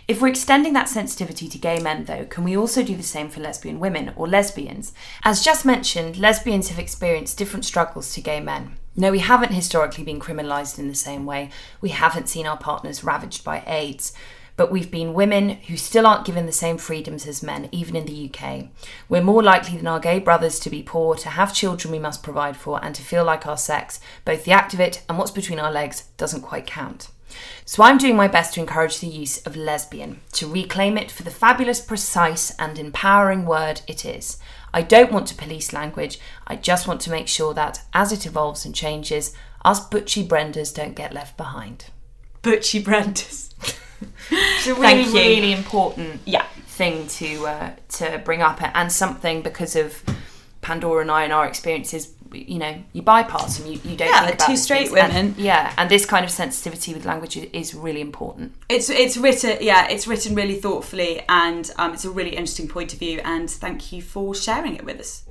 [0.07, 3.29] If we're extending that sensitivity to gay men, though, can we also do the same
[3.29, 4.93] for lesbian women or lesbians?
[5.23, 8.77] As just mentioned, lesbians have experienced different struggles to gay men.
[8.95, 11.49] No, we haven't historically been criminalised in the same way.
[11.79, 14.11] We haven't seen our partners ravaged by AIDS.
[14.61, 18.05] But we've been women who still aren't given the same freedoms as men, even in
[18.05, 18.67] the UK.
[19.09, 22.21] We're more likely than our gay brothers to be poor, to have children we must
[22.21, 25.31] provide for, and to feel like our sex, both the act of it and what's
[25.31, 27.07] between our legs, doesn't quite count.
[27.65, 31.23] So I'm doing my best to encourage the use of lesbian, to reclaim it for
[31.23, 34.37] the fabulous, precise, and empowering word it is.
[34.71, 38.27] I don't want to police language, I just want to make sure that, as it
[38.27, 39.33] evolves and changes,
[39.65, 41.85] us butchy Brendas don't get left behind.
[42.43, 43.50] Butchy Brenders.
[44.31, 46.45] It's a really, really important Yeah.
[46.67, 50.03] thing to uh, to bring up, and something because of
[50.61, 52.09] Pandora and I and our experiences.
[52.33, 54.99] You know, you bypass and you, you don't Yeah, think about two straight things.
[54.99, 55.35] And- women.
[55.37, 58.53] yeah, and this kind of sensitivity with language is- is really important.
[58.69, 62.93] It's it's written yeah it's written really thoughtfully and um, it's a really interesting point
[62.93, 65.23] of view and thank you for sharing it with us.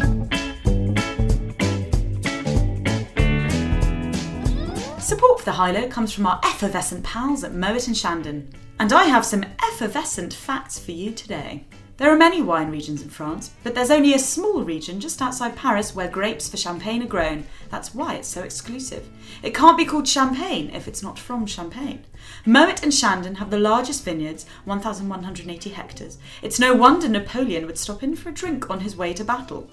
[5.10, 8.92] Support for the High Low comes from our effervescent pals at Moet and Chandon, and
[8.92, 11.64] I have some effervescent facts for you today.
[11.96, 15.56] There are many wine regions in France, but there's only a small region just outside
[15.56, 17.44] Paris where grapes for champagne are grown.
[17.70, 19.04] That's why it's so exclusive.
[19.42, 22.04] It can't be called champagne if it's not from Champagne.
[22.46, 26.18] Moet and Chandon have the largest vineyards, 1,180 hectares.
[26.40, 29.68] It's no wonder Napoleon would stop in for a drink on his way to battle.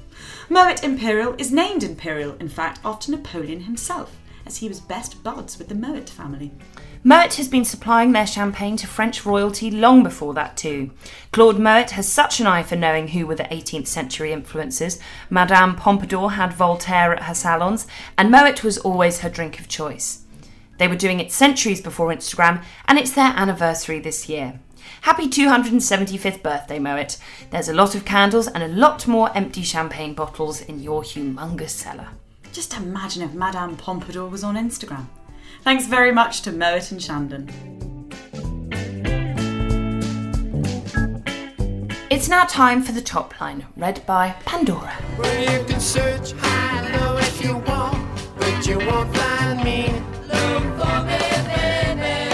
[0.50, 4.18] Moet Imperial is named Imperial, in fact, after Napoleon himself,
[4.48, 6.52] as he was best buds with the Moet family.
[7.04, 10.92] Moet has been supplying their champagne to French royalty long before that, too.
[11.32, 15.00] Claude Moet has such an eye for knowing who were the 18th century influences.
[15.30, 17.86] Madame Pompadour had Voltaire at her salons,
[18.18, 20.24] and Moet was always her drink of choice.
[20.80, 24.60] They were doing it centuries before Instagram, and it's their anniversary this year.
[25.02, 27.18] Happy 275th birthday, Moet.
[27.50, 31.72] There's a lot of candles and a lot more empty champagne bottles in your humongous
[31.72, 32.10] cellar.
[32.58, 35.06] Just imagine if Madame Pompadour was on Instagram.
[35.62, 37.48] Thanks very much to Moet and Chandon.
[42.10, 44.92] It's now time for the top line, read by Pandora.
[45.20, 48.04] Well, you can search high low if you want,
[48.40, 49.92] but you won't find me.
[51.94, 52.28] Me.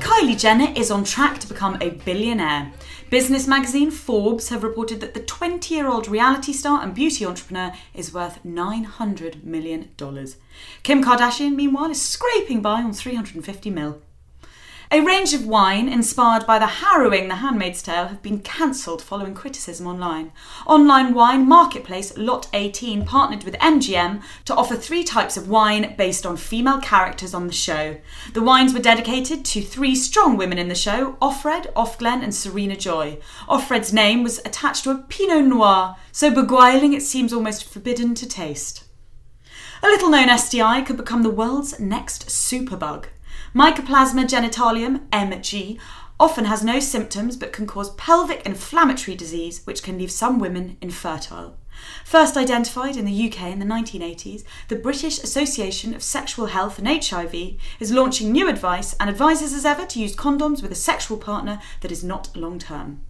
[0.00, 2.70] Kylie Jenner is on track to become a billionaire.
[3.08, 7.72] Business magazine Forbes have reported that the 20 year old reality star and beauty entrepreneur
[7.94, 9.90] is worth $900 million.
[10.82, 14.02] Kim Kardashian, meanwhile, is scraping by on 350 mil.
[14.92, 19.34] A range of wine inspired by the harrowing The Handmaid's Tale have been cancelled following
[19.34, 20.30] criticism online.
[20.64, 26.24] Online wine marketplace Lot 18 partnered with MGM to offer three types of wine based
[26.24, 27.96] on female characters on the show.
[28.32, 32.76] The wines were dedicated to three strong women in the show Offred, Offglen, and Serena
[32.76, 33.18] Joy.
[33.48, 38.28] Offred's name was attached to a Pinot Noir, so beguiling it seems almost forbidden to
[38.28, 38.84] taste.
[39.82, 43.06] A little known STI could become the world's next superbug.
[43.56, 45.78] Mycoplasma genitalium, MG,
[46.20, 50.76] often has no symptoms but can cause pelvic inflammatory disease, which can leave some women
[50.82, 51.56] infertile.
[52.04, 57.02] First identified in the UK in the 1980s, the British Association of Sexual Health and
[57.02, 61.16] HIV is launching new advice and advises as ever to use condoms with a sexual
[61.16, 63.05] partner that is not long term.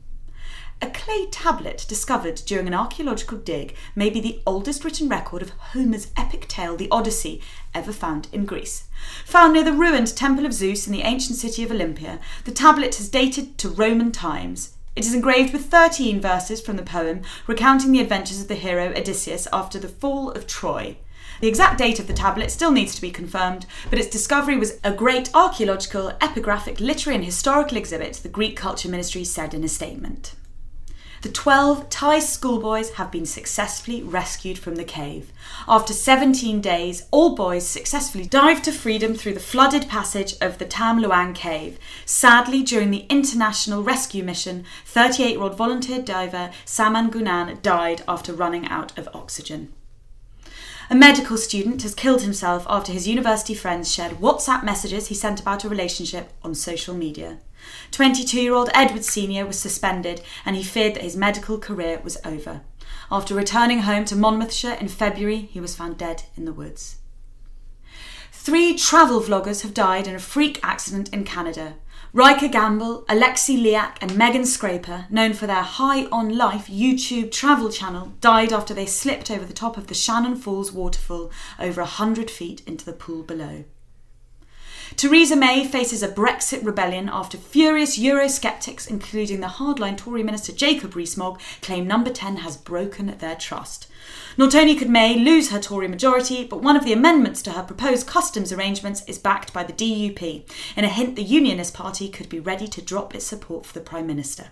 [0.83, 5.49] A clay tablet discovered during an archaeological dig may be the oldest written record of
[5.73, 7.41] Homer's epic tale, the Odyssey,
[7.75, 8.85] ever found in Greece.
[9.25, 12.97] Found near the ruined Temple of Zeus in the ancient city of Olympia, the tablet
[12.97, 14.75] has dated to Roman times.
[14.95, 18.93] It is engraved with 13 verses from the poem recounting the adventures of the hero
[18.95, 20.99] Odysseus after the fall of Troy.
[21.41, 24.79] The exact date of the tablet still needs to be confirmed, but its discovery was
[24.85, 29.69] a great archaeological, epigraphic, literary, and historical exhibit, the Greek Culture Ministry said in a
[29.69, 30.35] statement.
[31.23, 35.33] The 12 Thai schoolboys have been successfully rescued from the cave.
[35.67, 40.67] After 17 days, all boys successfully dived to freedom through the flooded passage of the
[40.67, 41.79] Tham Luang cave.
[42.05, 48.33] Sadly, during the international rescue mission, 38 year old volunteer diver Saman Gunan died after
[48.35, 49.73] running out of oxygen.
[50.89, 55.41] A medical student has killed himself after his university friends shared WhatsApp messages he sent
[55.41, 57.39] about a relationship on social media.
[57.91, 59.47] 22 year old Edward Sr.
[59.47, 62.63] was suspended and he feared that his medical career was over.
[63.11, 66.97] After returning home to Monmouthshire in February, he was found dead in the woods.
[68.33, 71.75] Three travel vloggers have died in a freak accident in Canada.
[72.13, 77.71] Ryker Gamble, Alexey Lyakh, and Megan Scraper, known for their High on Life YouTube travel
[77.71, 81.87] channel, died after they slipped over the top of the Shannon Falls waterfall over a
[81.87, 83.65] hundred feet into the pool below.
[84.97, 90.97] Theresa May faces a Brexit rebellion after furious Eurosceptics, including the hardline Tory minister Jacob
[90.97, 93.89] Rees-Mogg, claim Number 10 has broken their trust.
[94.39, 97.63] Not only could May lose her Tory majority, but one of the amendments to her
[97.63, 102.31] proposed customs arrangements is backed by the DUP, in a hint the Unionist Party could
[102.31, 104.47] be ready to drop its support for the Prime Minister.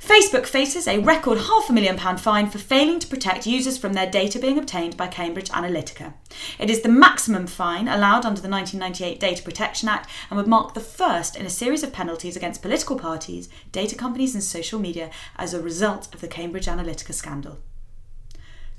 [0.00, 3.92] Facebook faces a record half a million pound fine for failing to protect users from
[3.92, 6.14] their data being obtained by Cambridge Analytica.
[6.58, 10.72] It is the maximum fine allowed under the 1998 Data Protection Act and would mark
[10.72, 15.10] the first in a series of penalties against political parties, data companies, and social media
[15.36, 17.58] as a result of the Cambridge Analytica scandal.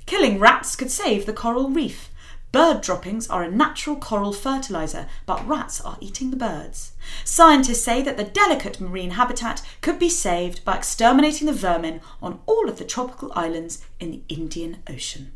[0.06, 2.10] Killing rats could save the coral reef.
[2.52, 6.92] Bird droppings are a natural coral fertiliser, but rats are eating the birds.
[7.24, 12.40] Scientists say that the delicate marine habitat could be saved by exterminating the vermin on
[12.44, 15.32] all of the tropical islands in the Indian Ocean.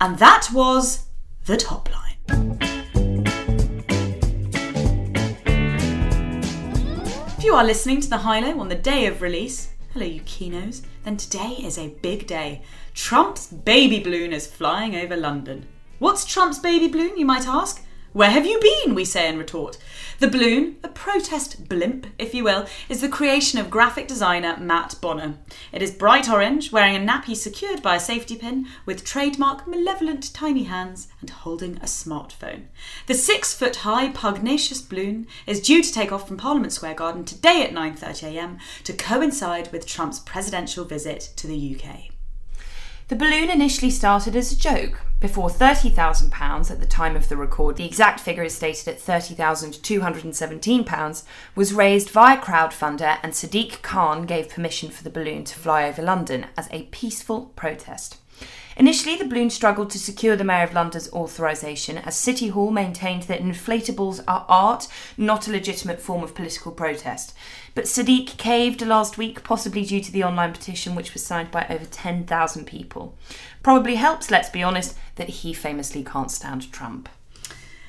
[0.00, 1.04] And that was
[1.44, 2.58] the top line.
[7.36, 10.22] If you are listening to the High Low on the day of release, hello you
[10.22, 12.62] kinos, then today is a big day.
[12.94, 15.66] Trump's baby balloon is flying over London.
[15.98, 17.82] What's Trump's baby balloon, you might ask?
[18.12, 18.94] Where have you been?
[18.94, 19.78] We say in retort.
[20.18, 24.96] The balloon, a protest blimp, if you will, is the creation of graphic designer Matt
[25.00, 25.38] Bonner.
[25.72, 30.34] It is bright orange, wearing a nappy secured by a safety pin, with trademark malevolent
[30.34, 32.64] tiny hands and holding a smartphone.
[33.06, 37.24] The six foot high pugnacious balloon is due to take off from Parliament Square Garden
[37.24, 42.15] today at 9.30am to coincide with Trump's presidential visit to the UK.
[43.08, 47.76] The balloon initially started as a joke, before £30,000 at the time of the record,
[47.76, 51.22] the exact figure is stated at £30,217,
[51.54, 56.02] was raised via crowdfunder and Sadiq Khan gave permission for the balloon to fly over
[56.02, 58.16] London as a peaceful protest.
[58.78, 63.22] Initially, the balloon struggled to secure the Mayor of London's authorisation as City Hall maintained
[63.22, 67.34] that inflatables are art, not a legitimate form of political protest.
[67.74, 71.66] But Sadiq caved last week, possibly due to the online petition, which was signed by
[71.70, 73.16] over 10,000 people.
[73.62, 77.08] Probably helps, let's be honest, that he famously can't stand Trump.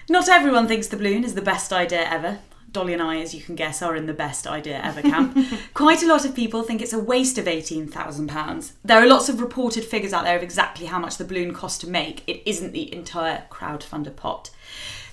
[0.09, 2.39] Not everyone thinks the balloon is the best idea ever.
[2.77, 5.35] Dolly and I, as you can guess, are in the best idea ever camp.
[5.73, 8.71] Quite a lot of people think it's a waste of £18,000.
[8.85, 11.81] There are lots of reported figures out there of exactly how much the balloon cost
[11.81, 12.21] to make.
[12.27, 14.51] It isn't the entire crowdfunder pot.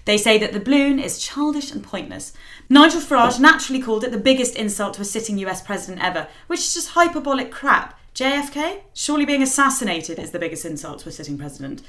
[0.05, 2.35] They say that the balloon is childish and pointless.
[2.69, 6.61] Nigel Farage naturally called it the biggest insult to a sitting US president ever, which
[6.61, 7.99] is just hyperbolic crap.
[8.15, 8.83] JFK?
[8.93, 11.81] Surely being assassinated is the biggest insult to a sitting president.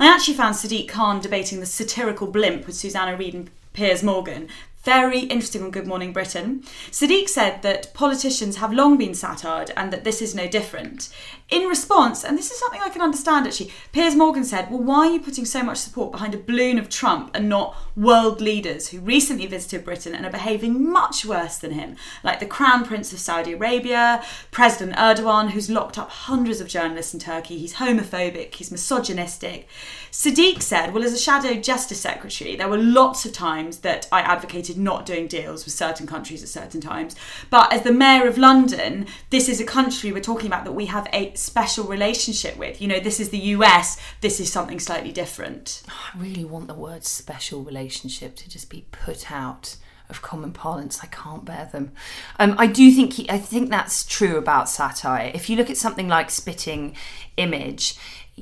[0.00, 4.48] I actually found Sadiq Khan debating the satirical blimp with Susanna Reid and Piers Morgan
[4.82, 6.62] very interesting on Good Morning Britain.
[6.90, 11.08] Sadiq said that politicians have long been satired and that this is no different.
[11.50, 15.06] In response, and this is something I can understand actually, Piers Morgan said, Well, why
[15.06, 18.88] are you putting so much support behind a balloon of Trump and not world leaders
[18.88, 23.12] who recently visited Britain and are behaving much worse than him, like the Crown Prince
[23.12, 28.54] of Saudi Arabia, President Erdogan, who's locked up hundreds of journalists in Turkey, he's homophobic,
[28.54, 29.68] he's misogynistic.
[30.10, 34.22] Sadiq said, Well, as a shadow justice secretary, there were lots of times that I
[34.22, 37.16] advocated not doing deals with certain countries at certain times.
[37.50, 40.86] But as the mayor of London, this is a country we're talking about that we
[40.86, 42.80] have a special relationship with.
[42.80, 45.82] You know, this is the US, this is something slightly different.
[45.88, 49.76] I really want the word special relationship to just be put out
[50.12, 51.00] of common parlance.
[51.02, 51.92] I can't bear them.
[52.38, 55.32] Um, I do think I think that's true about satire.
[55.34, 56.94] If you look at something like Spitting
[57.36, 57.96] Image,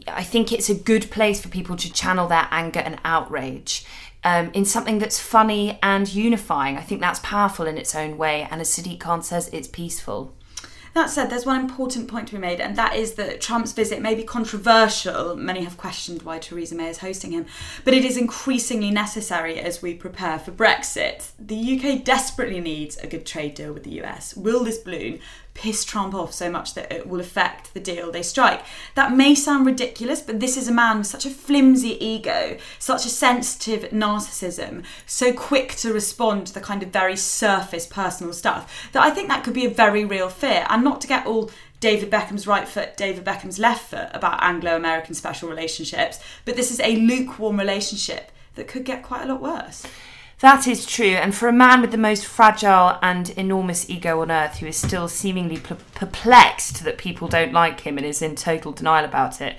[0.06, 3.84] I think it's a good place for people to channel their anger and outrage.
[4.22, 6.76] Um, in something that's funny and unifying.
[6.76, 10.34] I think that's powerful in its own way, and as Sadiq Khan says, it's peaceful.
[10.92, 14.02] That said, there's one important point to be made, and that is that Trump's visit
[14.02, 15.36] may be controversial.
[15.36, 17.46] Many have questioned why Theresa May is hosting him,
[17.84, 21.30] but it is increasingly necessary as we prepare for Brexit.
[21.38, 24.36] The UK desperately needs a good trade deal with the US.
[24.36, 25.20] Will this balloon
[25.60, 28.62] piss Trump off so much that it will affect the deal they strike.
[28.94, 33.04] That may sound ridiculous, but this is a man with such a flimsy ego, such
[33.04, 38.88] a sensitive narcissism, so quick to respond to the kind of very surface personal stuff,
[38.92, 40.64] that I think that could be a very real fear.
[40.70, 44.76] And not to get all David Beckham's right foot, David Beckham's left foot about Anglo
[44.76, 49.42] American special relationships, but this is a lukewarm relationship that could get quite a lot
[49.42, 49.86] worse.
[50.40, 54.30] That is true, and for a man with the most fragile and enormous ego on
[54.30, 58.72] earth who is still seemingly perplexed that people don't like him and is in total
[58.72, 59.58] denial about it,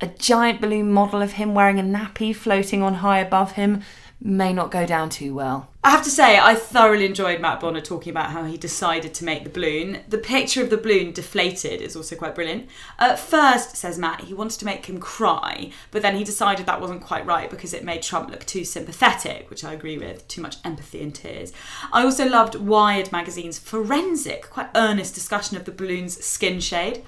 [0.00, 3.82] a giant balloon model of him wearing a nappy floating on high above him
[4.24, 5.68] may not go down too well.
[5.84, 9.24] I have to say, I thoroughly enjoyed Matt Bonner talking about how he decided to
[9.24, 9.98] make the balloon.
[10.08, 12.68] The picture of the balloon deflated is also quite brilliant.
[13.00, 16.80] At first, says Matt, he wanted to make him cry, but then he decided that
[16.80, 20.40] wasn't quite right because it made Trump look too sympathetic, which I agree with, too
[20.40, 21.52] much empathy and tears.
[21.92, 27.02] I also loved Wired magazine's forensic, quite earnest discussion of the balloon's skin shade.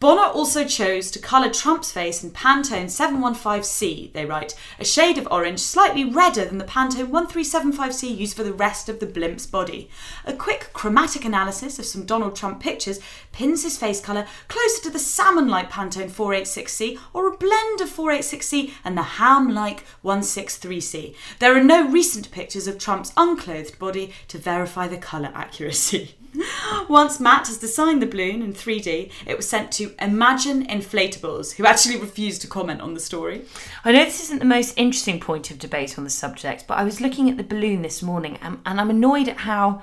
[0.00, 5.26] Bonner also chose to colour Trump's face in Pantone 715C, they write, a shade of
[5.28, 9.90] orange slightly redder than the Pantone 1375C used for the rest of the blimp's body.
[10.24, 13.00] A quick chromatic analysis of some Donald Trump pictures
[13.32, 17.90] pins his face colour closer to the salmon like Pantone 486C or a blend of
[17.90, 21.16] 486C and the ham like 163C.
[21.40, 26.14] There are no recent pictures of Trump's unclothed body to verify the colour accuracy.
[26.88, 31.66] Once Matt has designed the balloon in 3D, it was sent to Imagine Inflatables, who
[31.66, 33.44] actually refused to comment on the story.
[33.84, 36.84] I know this isn't the most interesting point of debate on the subject, but I
[36.84, 39.82] was looking at the balloon this morning and, and I'm annoyed at how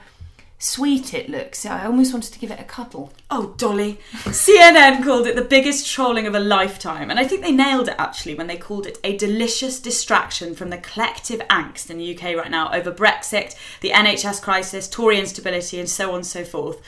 [0.58, 1.66] sweet it looks.
[1.66, 3.12] I almost wanted to give it a cuddle.
[3.30, 4.00] Oh, Dolly.
[4.24, 7.96] CNN called it the biggest trolling of a lifetime, and I think they nailed it
[7.98, 12.36] actually when they called it a delicious distraction from the collective angst in the UK
[12.36, 16.82] right now over Brexit, the NHS crisis, Tory instability, and so on and so forth.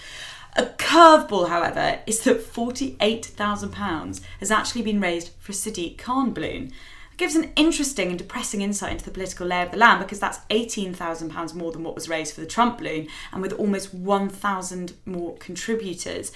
[0.56, 6.72] A curveball, however, is that £48,000 has actually been raised for a Sadiq Khan balloon.
[7.18, 10.38] Gives an interesting and depressing insight into the political lay of the land because that's
[10.52, 15.36] £18,000 more than what was raised for the Trump balloon and with almost 1,000 more
[15.38, 16.32] contributors.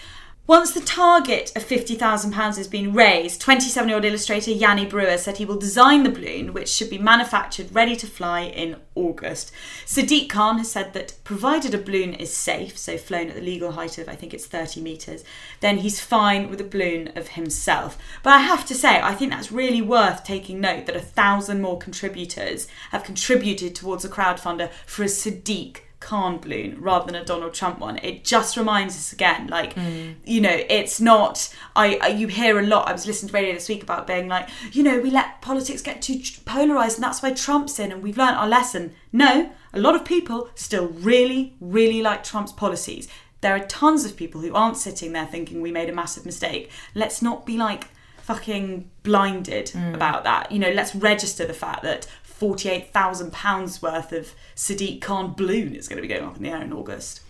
[0.48, 5.38] Once the target of £50,000 has been raised, 27 year old illustrator Yanny Bruere said
[5.38, 9.52] he will design the balloon, which should be manufactured ready to fly in August.
[9.86, 13.74] Sadiq Khan has said that provided a balloon is safe, so flown at the legal
[13.74, 15.24] height of I think it's 30 metres,
[15.60, 17.98] then he's fine with a balloon of himself.
[18.24, 21.62] But I have to say, I think that's really worth taking note that a thousand
[21.62, 27.24] more contributors have contributed towards a crowdfunder for a Sadiq Khan balloon rather than a
[27.24, 27.97] Donald Trump one.
[27.99, 30.16] It just reminds us again, like mm.
[30.26, 31.56] you know, it's not.
[31.76, 32.89] I, I you hear a lot.
[32.89, 35.82] I was listening to radio this week about being like, you know, we let politics
[35.82, 38.93] get too polarized, and that's why Trump's in, and we've learned our lesson.
[39.14, 43.08] No, a lot of people still really, really like Trump's policies.
[43.41, 46.70] There are tons of people who aren't sitting there thinking we made a massive mistake.
[46.93, 47.88] Let's not be like
[48.22, 49.93] fucking blinded mm.
[49.93, 50.52] about that.
[50.52, 52.08] You know, let's register the fact that
[52.42, 56.62] £48,000 worth of Sadiq Khan balloon is going to be going up in the air
[56.62, 57.22] in August.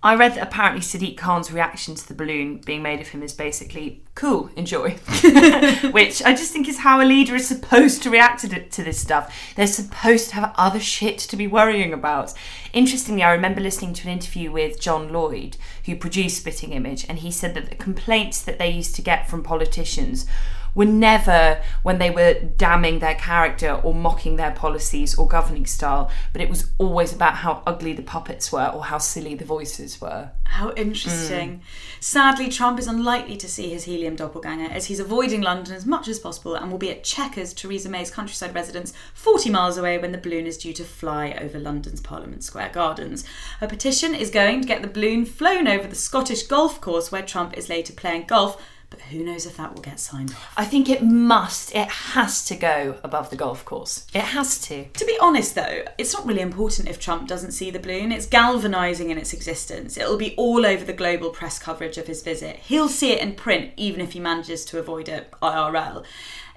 [0.00, 3.32] I read that apparently Sadiq Khan's reaction to the balloon being made of him is
[3.32, 4.90] basically cool, enjoy.
[5.90, 9.00] Which I just think is how a leader is supposed to react to, to this
[9.00, 9.34] stuff.
[9.56, 12.32] They're supposed to have other shit to be worrying about.
[12.72, 17.18] Interestingly, I remember listening to an interview with John Lloyd, who produced Spitting Image, and
[17.18, 20.26] he said that the complaints that they used to get from politicians
[20.74, 26.10] were never when they were damning their character or mocking their policies or governing style,
[26.32, 30.00] but it was always about how ugly the puppets were or how silly the voices
[30.00, 30.30] were.
[30.44, 31.62] How interesting.
[32.00, 36.08] Sadly, Trump is unlikely to see his helium doppelganger as he's avoiding London as much
[36.08, 40.12] as possible and will be at Chequers, Theresa May's countryside residence, 40 miles away when
[40.12, 43.24] the balloon is due to fly over London's Parliament Square Gardens.
[43.60, 47.22] A petition is going to get the balloon flown over the Scottish golf course where
[47.22, 48.60] Trump is later playing golf,
[48.90, 50.54] but who knows if that will get signed off.
[50.56, 54.06] I think it must, it has to go above the golf course.
[54.14, 54.86] It has to.
[54.86, 58.12] To be honest, though, it's not really important if Trump doesn't see the balloon.
[58.12, 59.96] It's galvanising in its existence.
[59.96, 62.56] It'll be all over the global press coverage of his visit.
[62.56, 66.04] He'll see it in print, even if he manages to avoid it IRL.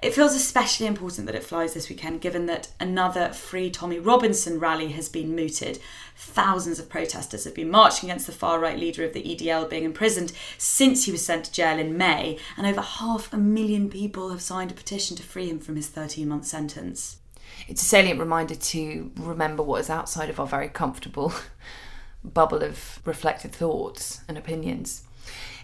[0.02, 4.58] It feels especially important that it flies this weekend, given that another Free Tommy Robinson
[4.58, 5.78] rally has been mooted.
[6.16, 9.84] Thousands of protesters have been marching against the far right leader of the EDL being
[9.84, 14.30] imprisoned since he was sent to jail in May, and over half a million people
[14.30, 17.18] have signed a petition to free him from his 13 month sentence.
[17.68, 21.32] It's a salient reminder to remember what is outside of our very comfortable
[22.24, 25.04] bubble of reflected thoughts and opinions.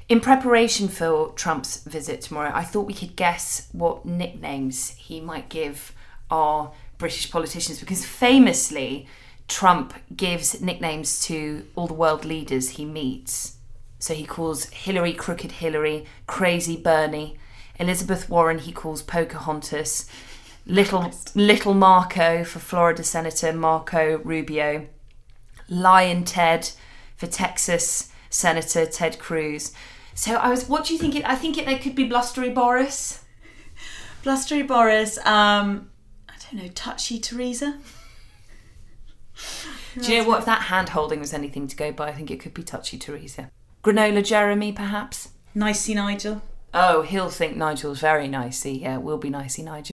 [0.08, 5.50] In preparation for Trump's visit tomorrow, I thought we could guess what nicknames he might
[5.50, 5.92] give
[6.30, 9.06] our British politicians because famously,
[9.48, 13.56] Trump gives nicknames to all the world leaders he meets.
[13.98, 17.36] So he calls Hillary Crooked Hillary, Crazy Bernie,
[17.78, 20.08] Elizabeth Warren he calls Pocahontas,
[20.64, 24.86] Little Little Marco for Florida Senator Marco Rubio,
[25.68, 26.70] Lyin' Ted
[27.16, 29.72] for Texas Senator Ted Cruz.
[30.18, 31.14] So I was, what do you think?
[31.14, 33.22] It, I think it, there could be blustery Boris.
[34.24, 35.92] Blustery Boris, um,
[36.28, 37.78] I don't know, touchy Theresa.
[39.96, 40.40] Do you know what?
[40.40, 42.98] If that hand holding was anything to go by, I think it could be touchy
[42.98, 43.52] Theresa.
[43.84, 45.28] Granola Jeremy, perhaps.
[45.54, 46.42] Nicey Nigel.
[46.74, 48.72] Oh, he'll think Nigel's very nicey.
[48.72, 49.92] Yeah, we'll be nicey Nigel.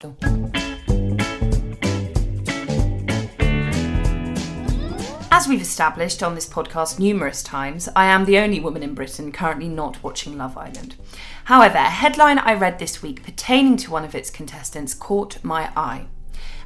[0.00, 0.12] As
[5.48, 9.66] we've established on this podcast numerous times, I am the only woman in Britain currently
[9.66, 10.94] not watching Love Island.
[11.46, 15.72] However, a headline I read this week pertaining to one of its contestants caught my
[15.76, 16.06] eye.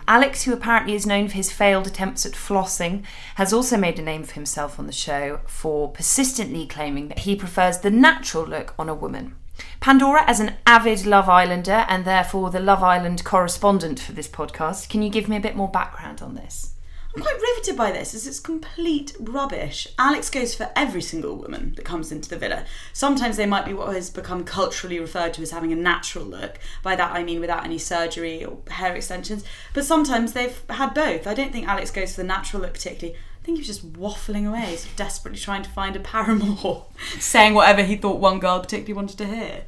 [0.06, 3.02] Alex, who apparently is known for his failed attempts at flossing,
[3.36, 7.34] has also made a name for himself on the show for persistently claiming that he
[7.34, 9.36] prefers the natural look on a woman.
[9.80, 14.88] Pandora, as an avid Love Islander and therefore the Love Island correspondent for this podcast,
[14.88, 16.72] can you give me a bit more background on this?
[17.14, 19.86] I'm quite riveted by this as it's complete rubbish.
[19.98, 22.64] Alex goes for every single woman that comes into the villa.
[22.94, 26.58] Sometimes they might be what has become culturally referred to as having a natural look.
[26.82, 29.44] By that I mean without any surgery or hair extensions.
[29.74, 31.26] But sometimes they've had both.
[31.26, 33.18] I don't think Alex goes for the natural look particularly.
[33.42, 36.84] I think he was just waffling away, sort of desperately trying to find a paramour,
[37.18, 39.64] saying whatever he thought one girl particularly wanted to hear.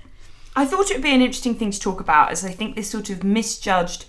[0.54, 2.88] I thought it would be an interesting thing to talk about as I think this
[2.88, 4.04] sort of misjudged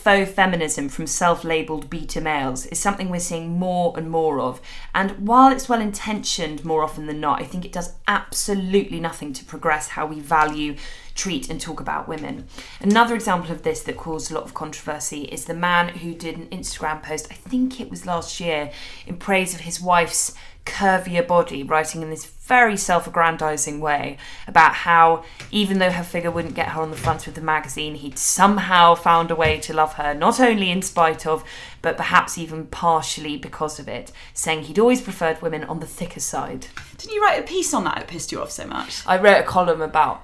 [0.00, 4.60] faux feminism from self labelled beta males is something we're seeing more and more of.
[4.94, 9.32] And while it's well intentioned more often than not, I think it does absolutely nothing
[9.34, 10.76] to progress how we value,
[11.14, 12.46] treat, and talk about women.
[12.80, 16.36] Another example of this that caused a lot of controversy is the man who did
[16.36, 18.72] an Instagram post, I think it was last year,
[19.06, 20.34] in praise of his wife's
[20.64, 26.32] curvier body, writing in this very self aggrandizing way about how, even though her figure
[26.32, 29.72] wouldn't get her on the front of the magazine, he'd somehow found a way to
[29.72, 31.44] love her, not only in spite of,
[31.80, 36.18] but perhaps even partially because of it, saying he'd always preferred women on the thicker
[36.18, 36.66] side.
[36.98, 39.06] Didn't you write a piece on that that pissed you off so much?
[39.06, 40.22] I wrote a column about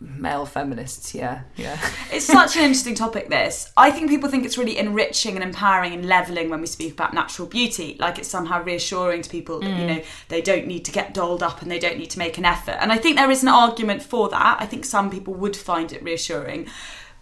[0.00, 1.78] male feminists, yeah, yeah.
[2.12, 3.72] It's such an interesting topic, this.
[3.76, 7.14] I think people think it's really enriching and empowering and levelling when we speak about
[7.14, 7.96] natural beauty.
[7.98, 9.96] Like it's somehow reassuring to people that, you mm.
[9.96, 12.44] know, they don't need to get dolled up and they don't need to make an
[12.44, 12.76] effort.
[12.80, 14.58] And I think there is an argument for that.
[14.60, 16.68] I think some people would find it reassuring.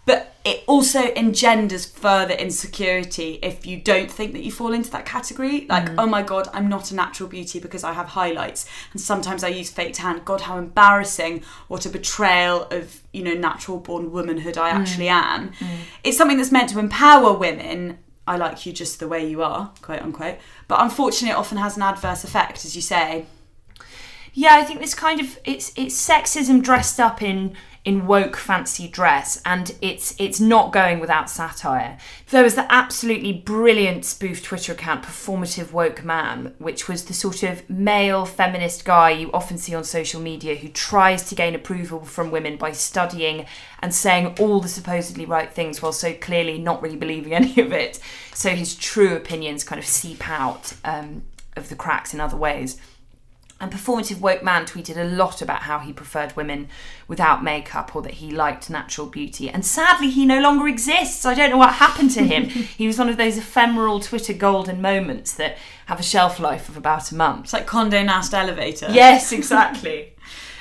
[0.07, 5.05] But it also engenders further insecurity if you don't think that you fall into that
[5.05, 5.67] category.
[5.67, 5.95] Like, mm.
[5.97, 8.69] oh my god, I'm not a natural beauty because I have highlights.
[8.93, 10.21] And sometimes I use fake tan.
[10.23, 11.43] God, how embarrassing.
[11.67, 14.75] What a betrayal of, you know, natural born womanhood I mm.
[14.75, 15.51] actually am.
[15.51, 15.77] Mm.
[16.05, 17.97] It's something that's meant to empower women.
[18.25, 20.37] I like you just the way you are, quote unquote.
[20.69, 23.25] But unfortunately, it often has an adverse effect, as you say.
[24.39, 28.87] Yeah, I think this kind of it's it's sexism dressed up in in woke fancy
[28.87, 31.97] dress, and it's it's not going without satire.
[32.29, 37.41] There was the absolutely brilliant spoof Twitter account, Performative Woke Man, which was the sort
[37.41, 42.05] of male feminist guy you often see on social media who tries to gain approval
[42.05, 43.47] from women by studying
[43.79, 47.73] and saying all the supposedly right things while so clearly not really believing any of
[47.73, 47.99] it.
[48.35, 51.23] So his true opinions kind of seep out um,
[51.55, 52.79] of the cracks in other ways.
[53.59, 56.67] And Performative Woke Man tweeted a lot about how he preferred women
[57.07, 59.49] without makeup or that he liked natural beauty.
[59.49, 61.25] And sadly, he no longer exists.
[61.25, 62.45] I don't know what happened to him.
[62.49, 66.77] he was one of those ephemeral Twitter golden moments that have a shelf life of
[66.77, 67.45] about a month.
[67.45, 68.87] It's like Conde Nast Elevator.
[68.91, 70.13] Yes, exactly.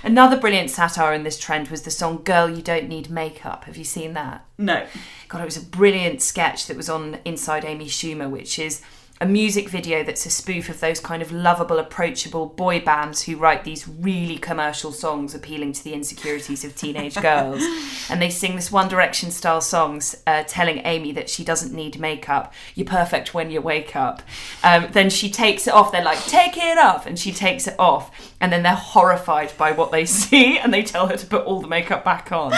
[0.03, 3.65] Another brilliant satire in this trend was the song Girl You Don't Need Makeup.
[3.65, 4.45] Have you seen that?
[4.57, 4.87] No.
[5.29, 8.83] God, it was a brilliant sketch that was on Inside Amy Schumer, which is
[9.21, 13.37] a music video that's a spoof of those kind of lovable, approachable boy bands who
[13.37, 17.63] write these really commercial songs appealing to the insecurities of teenage girls.
[18.09, 21.99] And they sing this One Direction style songs uh, telling Amy that she doesn't need
[21.99, 22.55] makeup.
[22.77, 24.23] You're perfect when you wake up.
[24.63, 25.91] Um, then she takes it off.
[25.91, 27.07] They're like, take it off.
[27.07, 28.36] And she takes it off.
[28.41, 31.61] And then they're horrified by what they see and they tell her to put all
[31.61, 32.53] the makeup back on.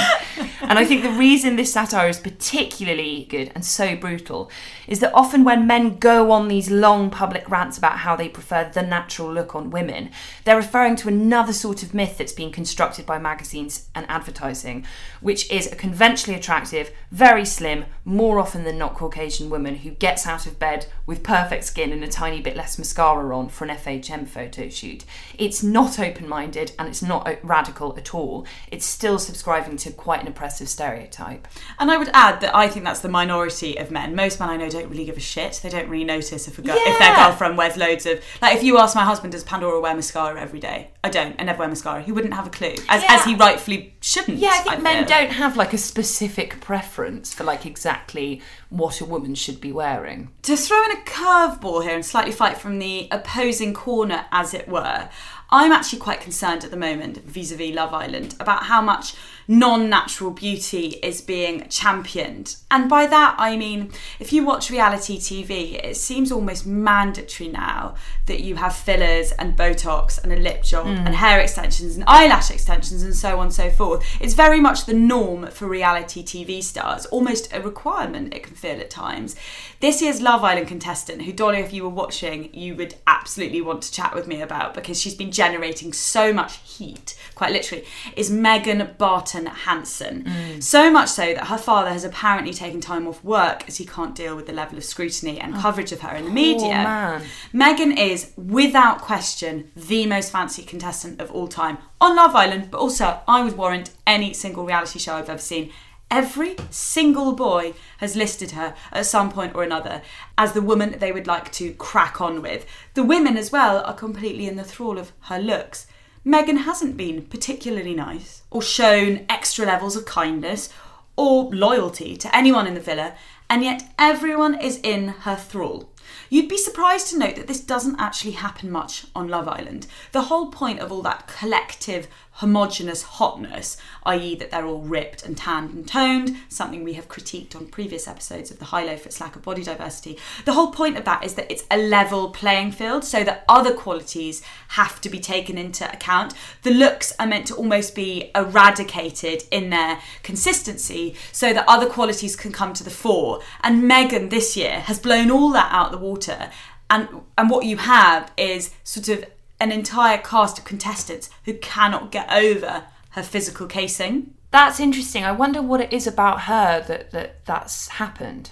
[0.60, 4.50] and I think the reason this satire is particularly good and so brutal
[4.86, 8.70] is that often when men go on these long public rants about how they prefer
[8.72, 10.10] the natural look on women,
[10.44, 14.84] they're referring to another sort of myth that's being constructed by magazines and advertising,
[15.20, 20.26] which is a conventionally attractive, very slim, more often than not Caucasian woman who gets
[20.26, 23.76] out of bed with perfect skin and a tiny bit less mascara on for an
[23.76, 25.04] FHM photo shoot.
[25.38, 28.46] It's not open minded and it's not radical at all.
[28.70, 31.46] It's still subscribing to quite an oppressive stereotype.
[31.78, 34.14] And I would add that I think that's the minority of men.
[34.14, 35.60] Most men I know don't really give a shit.
[35.62, 38.56] They don't really notice if a girl, if their girlfriend wears loads of like.
[38.56, 40.90] If you ask my husband, does Pandora wear mascara every day?
[41.04, 41.36] I don't.
[41.38, 42.02] I never wear mascara.
[42.02, 43.12] He wouldn't have a clue, as, Yeah.
[43.14, 44.38] as he rightfully shouldn't.
[44.38, 45.16] Yeah, I think men feel.
[45.18, 48.40] don't have like a specific preference for like exactly
[48.70, 50.30] what a woman should be wearing.
[50.42, 54.68] to throw in a curveball here and slightly fight from the opposing corner, as it
[54.68, 55.08] were,
[55.50, 59.14] I'm actually quite concerned at the moment vis a vis Love Island about how much
[59.50, 62.56] non natural beauty is being championed.
[62.70, 63.90] And by that, I mean,
[64.20, 67.94] if you watch reality TV, it seems almost mandatory now
[68.26, 71.06] that you have fillers and Botox and a lip job hmm.
[71.06, 74.04] and hair extensions and eyelash extensions and so on and so forth.
[74.20, 78.78] It's very much the norm for reality TV stars, almost a requirement, it can feel
[78.78, 79.34] at times.
[79.80, 83.82] This year's Love Island contestant, who Dolly, if you were watching, you would absolutely want
[83.82, 87.84] to chat with me about because she's been generating so much heat, quite literally,
[88.16, 90.24] is Megan Barton Hanson.
[90.24, 90.62] Mm.
[90.62, 94.16] So much so that her father has apparently taken time off work as he can't
[94.16, 96.68] deal with the level of scrutiny and oh, coverage of her in the media.
[96.68, 97.22] man.
[97.52, 102.78] Megan is, without question, the most fancy contestant of all time on Love Island, but
[102.78, 105.70] also I would warrant any single reality show I've ever seen.
[106.10, 110.00] Every single boy has listed her at some point or another
[110.38, 112.64] as the woman they would like to crack on with.
[112.94, 115.86] The women as well are completely in the thrall of her looks.
[116.24, 120.70] Megan hasn't been particularly nice or shown extra levels of kindness
[121.16, 123.14] or loyalty to anyone in the villa,
[123.50, 125.90] and yet everyone is in her thrall.
[126.30, 129.86] You'd be surprised to note that this doesn't actually happen much on Love Island.
[130.12, 132.06] The whole point of all that collective,
[132.38, 137.56] homogenous hotness, i.e., that they're all ripped and tanned and toned, something we have critiqued
[137.56, 140.16] on previous episodes of the High Low for its lack of body diversity.
[140.44, 143.74] The whole point of that is that it's a level playing field so that other
[143.74, 146.32] qualities have to be taken into account.
[146.62, 152.36] The looks are meant to almost be eradicated in their consistency so that other qualities
[152.36, 153.40] can come to the fore.
[153.64, 156.50] And Megan this year has blown all that out of the water.
[156.88, 159.24] And, and what you have is sort of
[159.60, 164.34] an entire cast of contestants who cannot get over her physical casing.
[164.50, 165.24] That's interesting.
[165.24, 168.50] I wonder what it is about her that, that that's happened.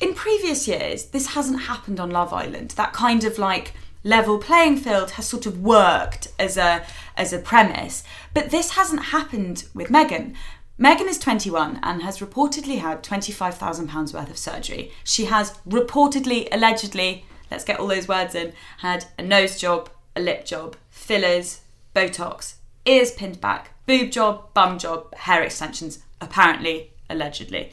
[0.00, 2.70] In previous years, this hasn't happened on Love Island.
[2.72, 3.72] That kind of like
[4.04, 6.86] level playing field has sort of worked as a
[7.16, 10.34] as a premise, but this hasn't happened with Megan.
[10.78, 14.92] Megan is 21 and has reportedly had £25,000 worth of surgery.
[15.04, 20.20] She has reportedly, allegedly, let's get all those words in, had a nose job, a
[20.20, 21.60] lip job, fillers,
[21.94, 22.54] Botox,
[22.84, 27.72] ears pinned back, boob job, bum job, hair extensions, apparently, allegedly.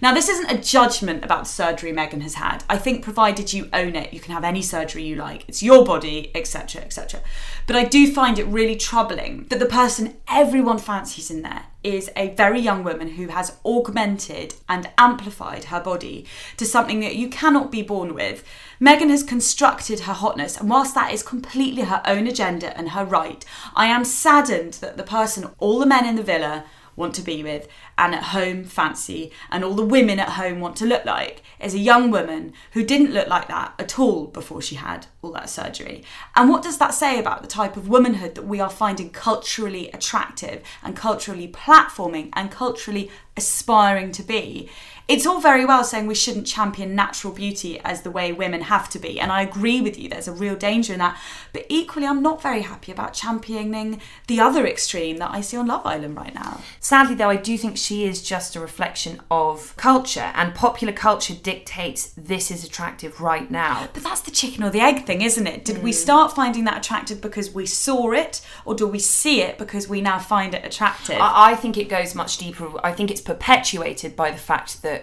[0.00, 2.62] Now, this isn't a judgment about the surgery Megan has had.
[2.68, 5.44] I think, provided you own it, you can have any surgery you like.
[5.48, 7.20] It's your body, etc., etc.
[7.66, 12.10] But I do find it really troubling that the person everyone fancies in there is
[12.16, 16.26] a very young woman who has augmented and amplified her body
[16.56, 18.44] to something that you cannot be born with.
[18.80, 23.04] Megan has constructed her hotness, and whilst that is completely her own agenda and her
[23.04, 23.44] right,
[23.74, 26.64] I am saddened that the person all the men in the villa
[26.98, 30.76] want to be with and at home fancy and all the women at home want
[30.76, 34.60] to look like is a young woman who didn't look like that at all before
[34.60, 36.02] she had all that surgery.
[36.36, 39.90] And what does that say about the type of womanhood that we are finding culturally
[39.92, 44.68] attractive and culturally platforming and culturally aspiring to be?
[45.08, 48.90] It's all very well saying we shouldn't champion natural beauty as the way women have
[48.90, 51.18] to be, and I agree with you, there's a real danger in that.
[51.54, 55.66] But equally, I'm not very happy about championing the other extreme that I see on
[55.66, 56.60] Love Island right now.
[56.78, 61.34] Sadly, though, I do think she is just a reflection of culture, and popular culture
[61.34, 63.88] dictates this is attractive right now.
[63.94, 65.64] But that's the chicken or the egg thing, isn't it?
[65.64, 65.96] Did we hmm.
[65.96, 70.02] start finding that attractive because we saw it, or do we see it because we
[70.02, 71.16] now find it attractive?
[71.18, 72.70] I, I think it goes much deeper.
[72.84, 74.97] I think it's perpetuated by the fact that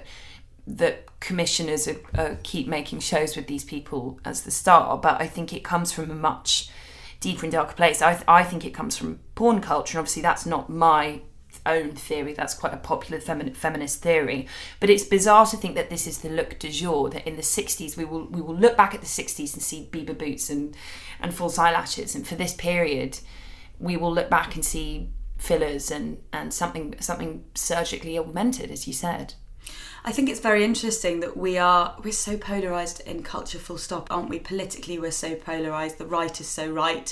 [0.67, 5.53] that commissioners are, keep making shows with these people as the star, but I think
[5.53, 6.69] it comes from a much
[7.19, 8.01] deeper and darker place.
[8.01, 11.21] I, I think it comes from porn culture, and obviously that's not my
[11.65, 12.33] own theory.
[12.33, 14.47] That's quite a popular femi- feminist theory.
[14.79, 17.09] But it's bizarre to think that this is the look du jour.
[17.09, 19.89] That in the '60s we will we will look back at the '60s and see
[19.91, 20.75] Biba boots and
[21.19, 23.19] and false eyelashes, and for this period,
[23.79, 28.93] we will look back and see fillers and and something something surgically augmented, as you
[28.93, 29.35] said.
[30.07, 34.07] I think it's very interesting that we are we're so polarized in culture full stop
[34.11, 34.37] aren't we?
[34.37, 35.97] Politically we're so polarized.
[35.97, 37.11] The right is so right.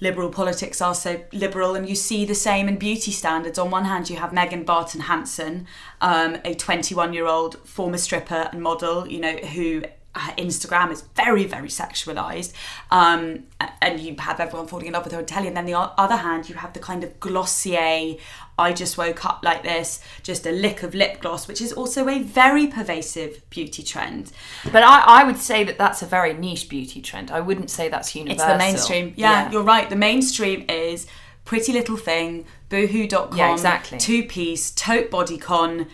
[0.00, 3.60] Liberal politics are so liberal and you see the same in beauty standards.
[3.60, 5.68] On one hand you have Megan Barton Hanson
[6.00, 9.84] um, a 21 year old former stripper and model you know who
[10.14, 12.52] Instagram is very, very sexualized,
[12.90, 13.44] um,
[13.82, 15.48] and you have everyone falling in love with her telly.
[15.48, 18.16] And then the other hand, you have the kind of glossier,
[18.56, 22.08] I just woke up like this, just a lick of lip gloss, which is also
[22.08, 24.30] a very pervasive beauty trend.
[24.70, 27.30] But I, I would say that that's a very niche beauty trend.
[27.30, 28.44] I wouldn't say that's universal.
[28.44, 29.14] It's the mainstream.
[29.16, 29.90] Yeah, you're right.
[29.90, 31.06] The mainstream is
[31.44, 33.98] Pretty Little Thing, Boohoo.com, Yeah, exactly.
[33.98, 35.88] two piece, tote bodycon,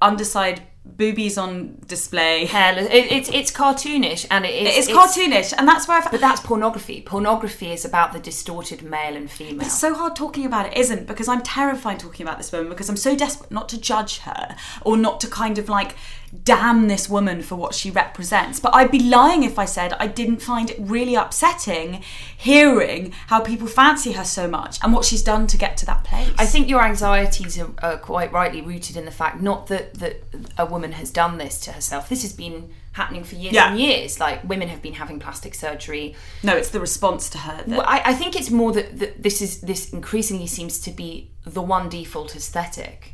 [0.00, 0.62] underside
[0.96, 2.46] boobies on display.
[2.46, 2.86] hairless.
[2.86, 6.40] It, it's it's cartoonish and it is It's, cartoonish, and that's where I've, But that's
[6.40, 7.02] pornography.
[7.02, 9.66] Pornography is about the distorted male and female.
[9.66, 11.06] It's so hard talking about it, isn't?
[11.06, 14.56] Because I'm terrified talking about this woman because I'm so desperate not to judge her
[14.82, 15.96] or not to kind of like
[16.44, 18.60] damn this woman for what she represents.
[18.60, 22.02] But I'd be lying if I said I didn't find it really upsetting
[22.36, 26.04] hearing how people fancy her so much and what she's done to get to that
[26.04, 26.30] place.
[26.38, 30.22] I think your anxieties are, are quite rightly rooted in the fact not that that
[30.58, 32.08] a woman has done this to herself.
[32.08, 33.70] This has been happening for years Yeah.
[33.70, 34.18] and years.
[34.20, 36.14] Like women have been having plastic surgery.
[36.42, 37.56] no, it's the response to her.
[37.58, 40.90] That, Well, I, I think it's more that, that this is this increasingly seems to
[40.90, 43.12] be the one default aesthetic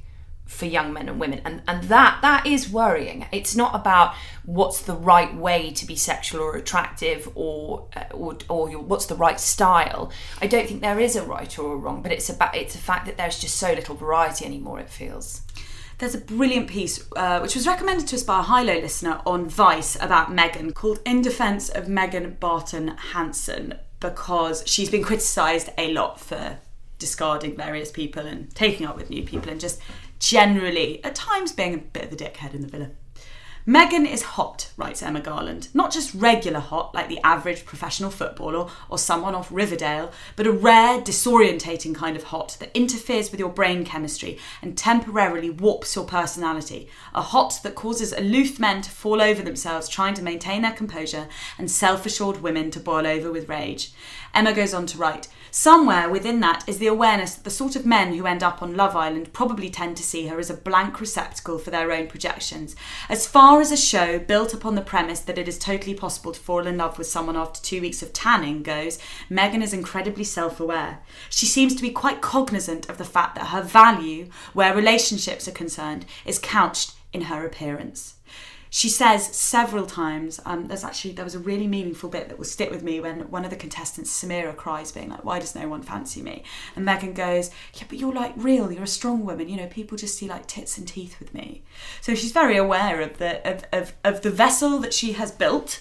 [0.53, 1.41] for young men and women.
[1.45, 3.27] And and that that is worrying.
[3.33, 8.37] It's not about what's the right way to be sexual or attractive or uh, or,
[8.49, 10.13] or your, what's the right style.
[10.41, 12.79] I don't think there is a right or a wrong but it's about it's a
[12.79, 15.41] fact that there's just so little variety anymore it feels.
[15.99, 19.21] There's a brilliant piece uh, which was recommended to us by a high low listener
[19.25, 25.71] on Vice about Megan called In Defense of Megan Barton Hanson because she's been criticised
[25.79, 26.59] a lot for
[27.03, 29.81] discarding various people and taking up with new people and just
[30.23, 32.91] generally at times being a bit of a dickhead in the villa.
[33.65, 35.69] Megan is hot, writes Emma Garland.
[35.73, 40.53] Not just regular hot, like the average professional footballer or someone off Riverdale, but a
[40.53, 46.05] rare, disorientating kind of hot that interferes with your brain chemistry and temporarily warps your
[46.05, 46.89] personality.
[47.15, 51.29] A hot that causes aloof men to fall over themselves trying to maintain their composure
[51.57, 53.93] and self assured women to boil over with rage.
[54.35, 57.85] Emma goes on to write Somewhere within that is the awareness that the sort of
[57.85, 60.99] men who end up on Love Island probably tend to see her as a blank
[60.99, 62.75] receptacle for their own projections.
[63.11, 66.41] As far as a show built upon the premise that it is totally possible to
[66.41, 68.99] fall in love with someone after two weeks of tanning goes,
[69.29, 71.01] Megan is incredibly self aware.
[71.29, 75.53] She seems to be quite cognizant of the fact that her value, where relationships are
[75.53, 78.15] concerned, is couched in her appearance
[78.75, 82.45] she says several times um, there's actually there was a really meaningful bit that will
[82.47, 85.69] stick with me when one of the contestants samira cries being like why does no
[85.69, 86.43] one fancy me?
[86.75, 89.99] And megan goes yeah but you're like real you're a strong woman you know people
[89.99, 91.63] just see like tits and teeth with me.
[92.01, 95.79] So she's very aware of the of, of, of the vessel that she has built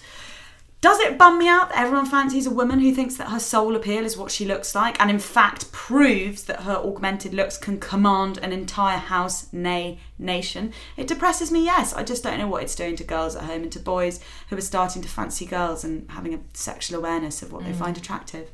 [0.82, 3.76] does it bum me out that everyone fancies a woman who thinks that her sole
[3.76, 7.78] appeal is what she looks like and in fact proves that her augmented looks can
[7.78, 10.72] command an entire house, nay, nation?
[10.96, 11.94] It depresses me, yes.
[11.94, 14.18] I just don't know what it's doing to girls at home and to boys
[14.50, 17.76] who are starting to fancy girls and having a sexual awareness of what they mm.
[17.76, 18.50] find attractive.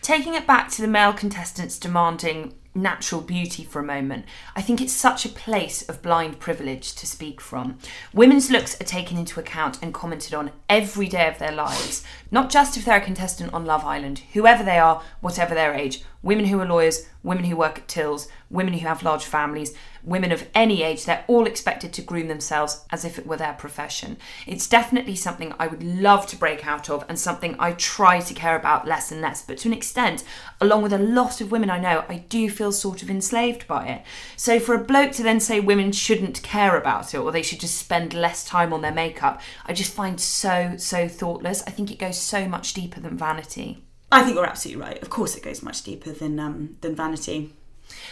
[0.00, 4.80] Taking it back to the male contestants demanding natural beauty for a moment, I think
[4.80, 7.78] it's such a place of blind privilege to speak from.
[8.12, 12.50] Women's looks are taken into account and commented on every day of their lives, not
[12.50, 16.02] just if they're a contestant on Love Island, whoever they are, whatever their age.
[16.22, 20.32] Women who are lawyers, women who work at tills, women who have large families, women
[20.32, 24.16] of any age, they're all expected to groom themselves as if it were their profession.
[24.46, 28.34] It's definitely something I would love to break out of and something I try to
[28.34, 29.42] care about less and less.
[29.42, 30.24] But to an extent,
[30.60, 33.86] along with a lot of women I know, I do feel sort of enslaved by
[33.86, 34.02] it.
[34.36, 37.60] So for a bloke to then say women shouldn't care about it or they should
[37.60, 41.62] just spend less time on their makeup, I just find so, so thoughtless.
[41.66, 43.84] I think it goes so much deeper than vanity.
[44.12, 45.02] I think you're absolutely right.
[45.02, 47.52] Of course, it goes much deeper than um, than vanity.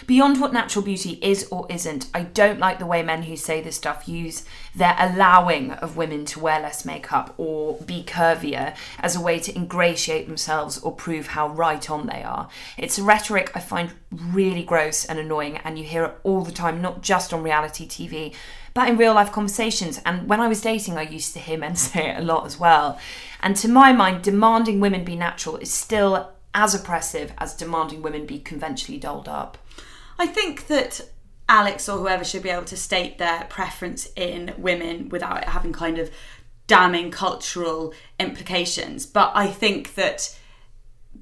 [0.07, 3.61] Beyond what natural beauty is or isn't, I don't like the way men who say
[3.61, 4.44] this stuff use
[4.74, 9.55] their allowing of women to wear less makeup or be curvier as a way to
[9.55, 12.49] ingratiate themselves or prove how right on they are.
[12.76, 16.53] It's a rhetoric I find really gross and annoying, and you hear it all the
[16.53, 18.34] time, not just on reality TV,
[18.79, 20.01] but in real life conversations.
[20.07, 22.61] And when I was dating, I used to hear men say it a lot as
[22.61, 22.97] well.
[23.43, 28.24] And to my mind, demanding women be natural is still as oppressive as demanding women
[28.24, 29.59] be conventionally dolled up.
[30.16, 31.01] I think that
[31.49, 35.72] Alex or whoever should be able to state their preference in women without it having
[35.72, 36.09] kind of
[36.68, 39.07] damning cultural implications.
[39.07, 40.39] But I think that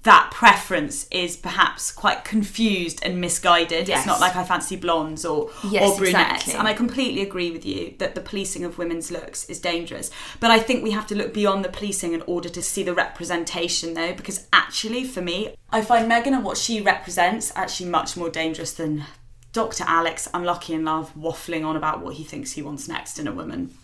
[0.06, 3.88] that preference is perhaps quite confused and misguided.
[3.88, 3.98] Yes.
[3.98, 6.42] It's not like I fancy blondes or, Yes, or brunettes.
[6.44, 6.54] exactly.
[6.54, 10.10] And I completely agree with you that the policing of women's looks is dangerous.
[10.38, 12.94] But I think we have to look beyond the policing in order to see the
[12.94, 18.16] representation, though, because actually, for me, I find Megan and what she represents actually much
[18.16, 19.04] more dangerous than
[19.52, 19.84] Dr.
[19.88, 23.32] Alex, unlucky in love, waffling on about what he thinks he wants next in a
[23.32, 23.74] woman.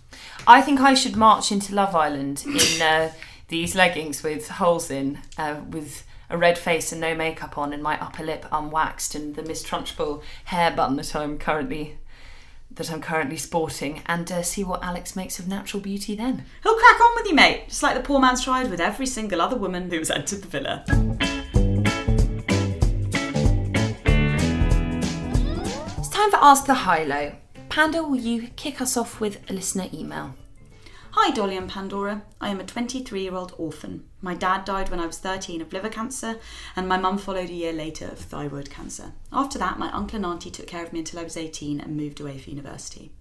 [0.46, 3.10] I think I should march into Love Island in uh,
[3.48, 7.82] these leggings with holes in, uh, with a red face and no makeup on, and
[7.82, 11.98] my upper lip unwaxed, and the Miss Trunchbull hair bun that I'm currently
[12.70, 16.46] that I'm currently sporting, and uh, see what Alex makes of natural beauty then.
[16.62, 19.42] He'll crack on with you, mate, just like the poor man's tried with every single
[19.42, 20.82] other woman who's entered the villa.
[25.98, 27.32] It's time for Ask the High Low.
[27.68, 30.34] Panda, will you kick us off with a listener email?
[31.14, 32.22] Hi, Dolly and Pandora.
[32.40, 34.04] I am a 23 year old orphan.
[34.22, 36.38] My dad died when I was 13 of liver cancer,
[36.74, 39.12] and my mum followed a year later of thyroid cancer.
[39.30, 41.98] After that, my uncle and auntie took care of me until I was 18 and
[41.98, 43.12] moved away for university.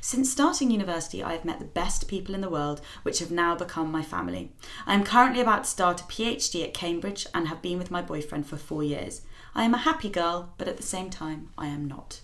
[0.00, 3.54] Since starting university, I have met the best people in the world, which have now
[3.54, 4.52] become my family.
[4.86, 8.00] I am currently about to start a PhD at Cambridge and have been with my
[8.00, 9.20] boyfriend for four years.
[9.54, 12.22] I am a happy girl, but at the same time, I am not.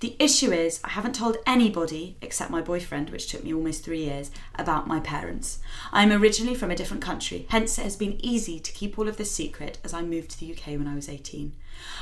[0.00, 4.04] The issue is, I haven't told anybody, except my boyfriend, which took me almost three
[4.04, 5.58] years, about my parents.
[5.92, 9.08] I am originally from a different country, hence, it has been easy to keep all
[9.08, 11.52] of this secret as I moved to the UK when I was 18.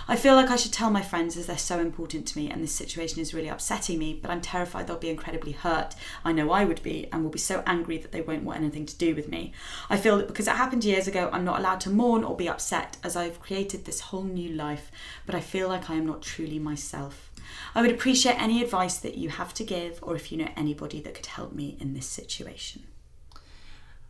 [0.07, 2.62] I feel like I should tell my friends as they're so important to me and
[2.62, 5.96] this situation is really upsetting me, but I'm terrified they'll be incredibly hurt.
[6.24, 8.86] I know I would be and will be so angry that they won't want anything
[8.86, 9.53] to do with me.
[9.90, 12.49] I feel that because it happened years ago, I'm not allowed to mourn or be
[12.49, 14.90] upset as I've created this whole new life,
[15.26, 17.28] but I feel like I am not truly myself.
[17.75, 21.01] I would appreciate any advice that you have to give, or if you know anybody
[21.03, 22.85] that could help me in this situation.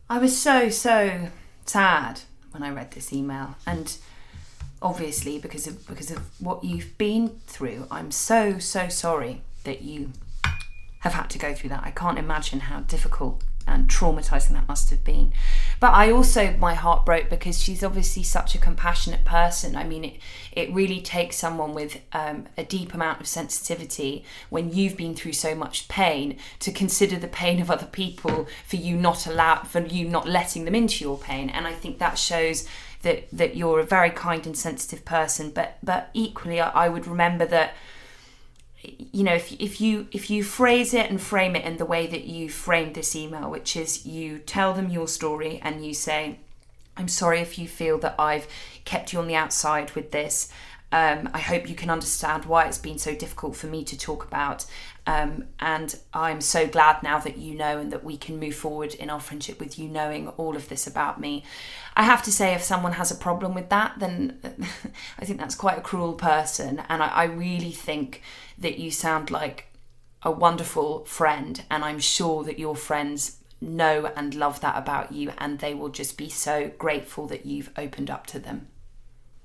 [0.09, 1.29] I was so, so
[1.65, 3.55] sad when I read this email.
[3.65, 3.95] And
[4.81, 10.11] obviously because of because of what you've been through, I'm so, so sorry that you
[10.99, 11.83] have had to go through that.
[11.83, 15.33] I can't imagine how difficult and traumatizing that must have been.
[15.79, 19.75] But I also my heart broke because she's obviously such a compassionate person.
[19.75, 20.19] I mean, it
[20.51, 25.33] it really takes someone with um, a deep amount of sensitivity when you've been through
[25.33, 29.81] so much pain to consider the pain of other people for you not allow for
[29.81, 31.49] you not letting them into your pain.
[31.49, 32.67] And I think that shows
[33.01, 35.51] that that you're a very kind and sensitive person.
[35.51, 37.75] But but equally, I, I would remember that
[38.81, 42.07] you know if, if you if you phrase it and frame it in the way
[42.07, 46.37] that you framed this email which is you tell them your story and you say
[46.95, 48.47] i'm sorry if you feel that i've
[48.85, 50.51] kept you on the outside with this.
[50.91, 54.25] Um, i hope you can understand why it's been so difficult for me to talk
[54.25, 54.65] about.
[55.05, 58.95] Um, and i'm so glad now that you know and that we can move forward
[58.95, 61.43] in our friendship with you knowing all of this about me.
[61.95, 64.39] I have to say if someone has a problem with that then
[65.19, 66.81] i think that's quite a cruel person.
[66.89, 68.23] And I, I really think
[68.59, 69.67] that you sound like
[70.21, 75.31] a wonderful friend, and I'm sure that your friends know and love that about you,
[75.37, 78.67] and they will just be so grateful that you've opened up to them.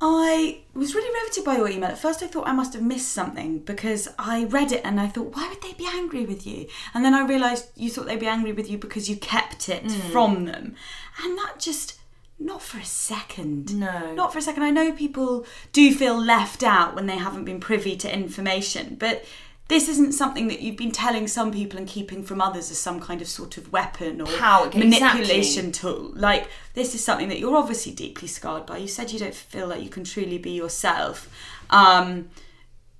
[0.00, 1.90] I was really riveted by your email.
[1.90, 5.06] At first, I thought I must have missed something because I read it and I
[5.06, 6.66] thought, why would they be angry with you?
[6.92, 9.84] And then I realised you thought they'd be angry with you because you kept it
[9.84, 10.12] mm.
[10.12, 10.74] from them.
[11.22, 11.98] And that just,
[12.44, 13.74] not for a second.
[13.74, 14.14] No.
[14.14, 14.62] Not for a second.
[14.62, 19.24] I know people do feel left out when they haven't been privy to information, but
[19.68, 23.00] this isn't something that you've been telling some people and keeping from others as some
[23.00, 26.12] kind of sort of weapon or Power- manipulation tool.
[26.14, 28.76] Like this is something that you're obviously deeply scarred by.
[28.76, 31.30] You said you don't feel like you can truly be yourself.
[31.70, 32.28] Um,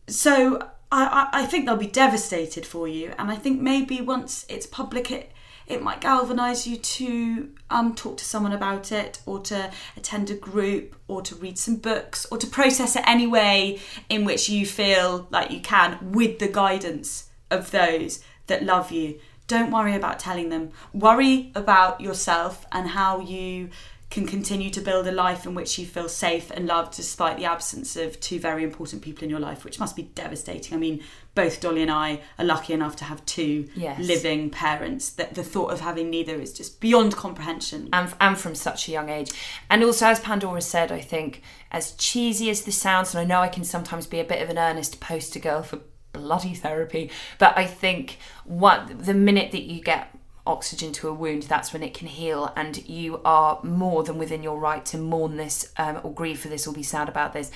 [0.07, 0.57] so
[0.91, 4.67] I, I, I think they'll be devastated for you, and I think maybe once it's
[4.67, 5.33] public, it
[5.67, 10.35] it might galvanise you to um, talk to someone about it, or to attend a
[10.35, 14.67] group, or to read some books, or to process it any way in which you
[14.67, 19.19] feel like you can, with the guidance of those that love you.
[19.47, 20.71] Don't worry about telling them.
[20.93, 23.69] Worry about yourself and how you
[24.15, 27.45] can continue to build a life in which you feel safe and loved despite the
[27.45, 30.73] absence of two very important people in your life, which must be devastating.
[30.73, 31.03] I mean,
[31.35, 33.99] both Dolly and I are lucky enough to have two Yes.
[33.99, 35.11] living parents.
[35.11, 37.89] That the thought of having neither is just beyond comprehension.
[37.93, 39.33] and, and from such a young age.
[39.69, 41.43] And also, as Pandora said, I think,
[41.73, 44.49] as cheesy as this sounds, and I know I can sometimes be a bit of
[44.49, 45.81] an earnest poster girl for
[46.13, 47.11] bloody therapy,
[47.41, 51.83] but I think what the minute that you get oxygen to a wound, that's when
[51.83, 56.01] it can heal, and you are more than within your right to mourn this um,
[56.03, 57.51] or grieve for this or be sad about this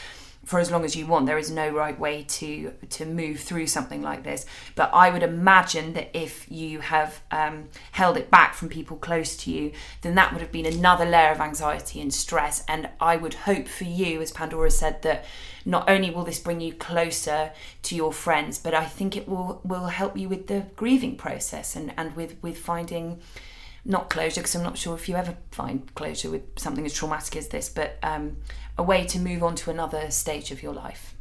[0.48, 1.26] for as long as you want.
[1.26, 4.46] There is no right way to to move through something like this.
[4.76, 9.36] But I would imagine that if you have um, held it back from people close
[9.42, 12.64] to you, then that would have been another layer of anxiety and stress.
[12.66, 15.26] And I would hope for you, as Pandora said, that
[15.66, 19.60] not only will this bring you closer to your friends, but I think it will
[19.64, 23.20] will help you with the grieving process and and with with finding
[23.88, 27.34] not closure because I'm not sure if you ever find closure with something as traumatic
[27.36, 28.36] as this, but um,
[28.76, 31.14] a way to move on to another stage of your life.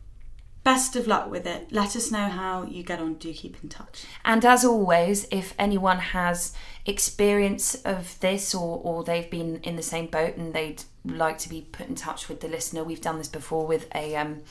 [0.64, 1.72] Best of luck with it.
[1.72, 3.14] Let us know how you get on.
[3.14, 4.04] Do keep in touch.
[4.26, 6.54] And as always, if anyone has
[6.86, 11.50] experience of this or, or they've been in the same boat and they'd like to
[11.50, 14.42] be put in touch with the listener, we've done this before with a, um,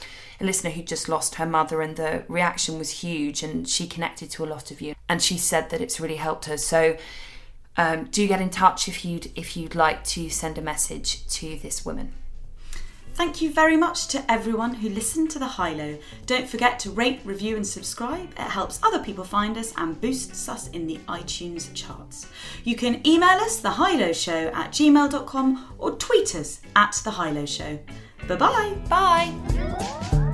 [0.40, 4.30] a listener who just lost her mother and the reaction was huge and she connected
[4.30, 6.56] to a lot of you and she said that it's really helped her.
[6.56, 6.96] So
[7.77, 11.59] um, do get in touch if you'd if you'd like to send a message to
[11.59, 12.12] this woman.
[13.16, 15.99] Thank you very much to everyone who listened to the High Low.
[16.27, 18.31] Don't forget to rate, review, and subscribe.
[18.33, 22.27] It helps other people find us and boosts us in the iTunes charts.
[22.62, 27.12] You can email us, the High Low Show at gmail.com, or tweet us at the
[27.12, 27.79] High Low Show.
[28.29, 28.77] Bye bye.
[28.87, 30.24] Bye.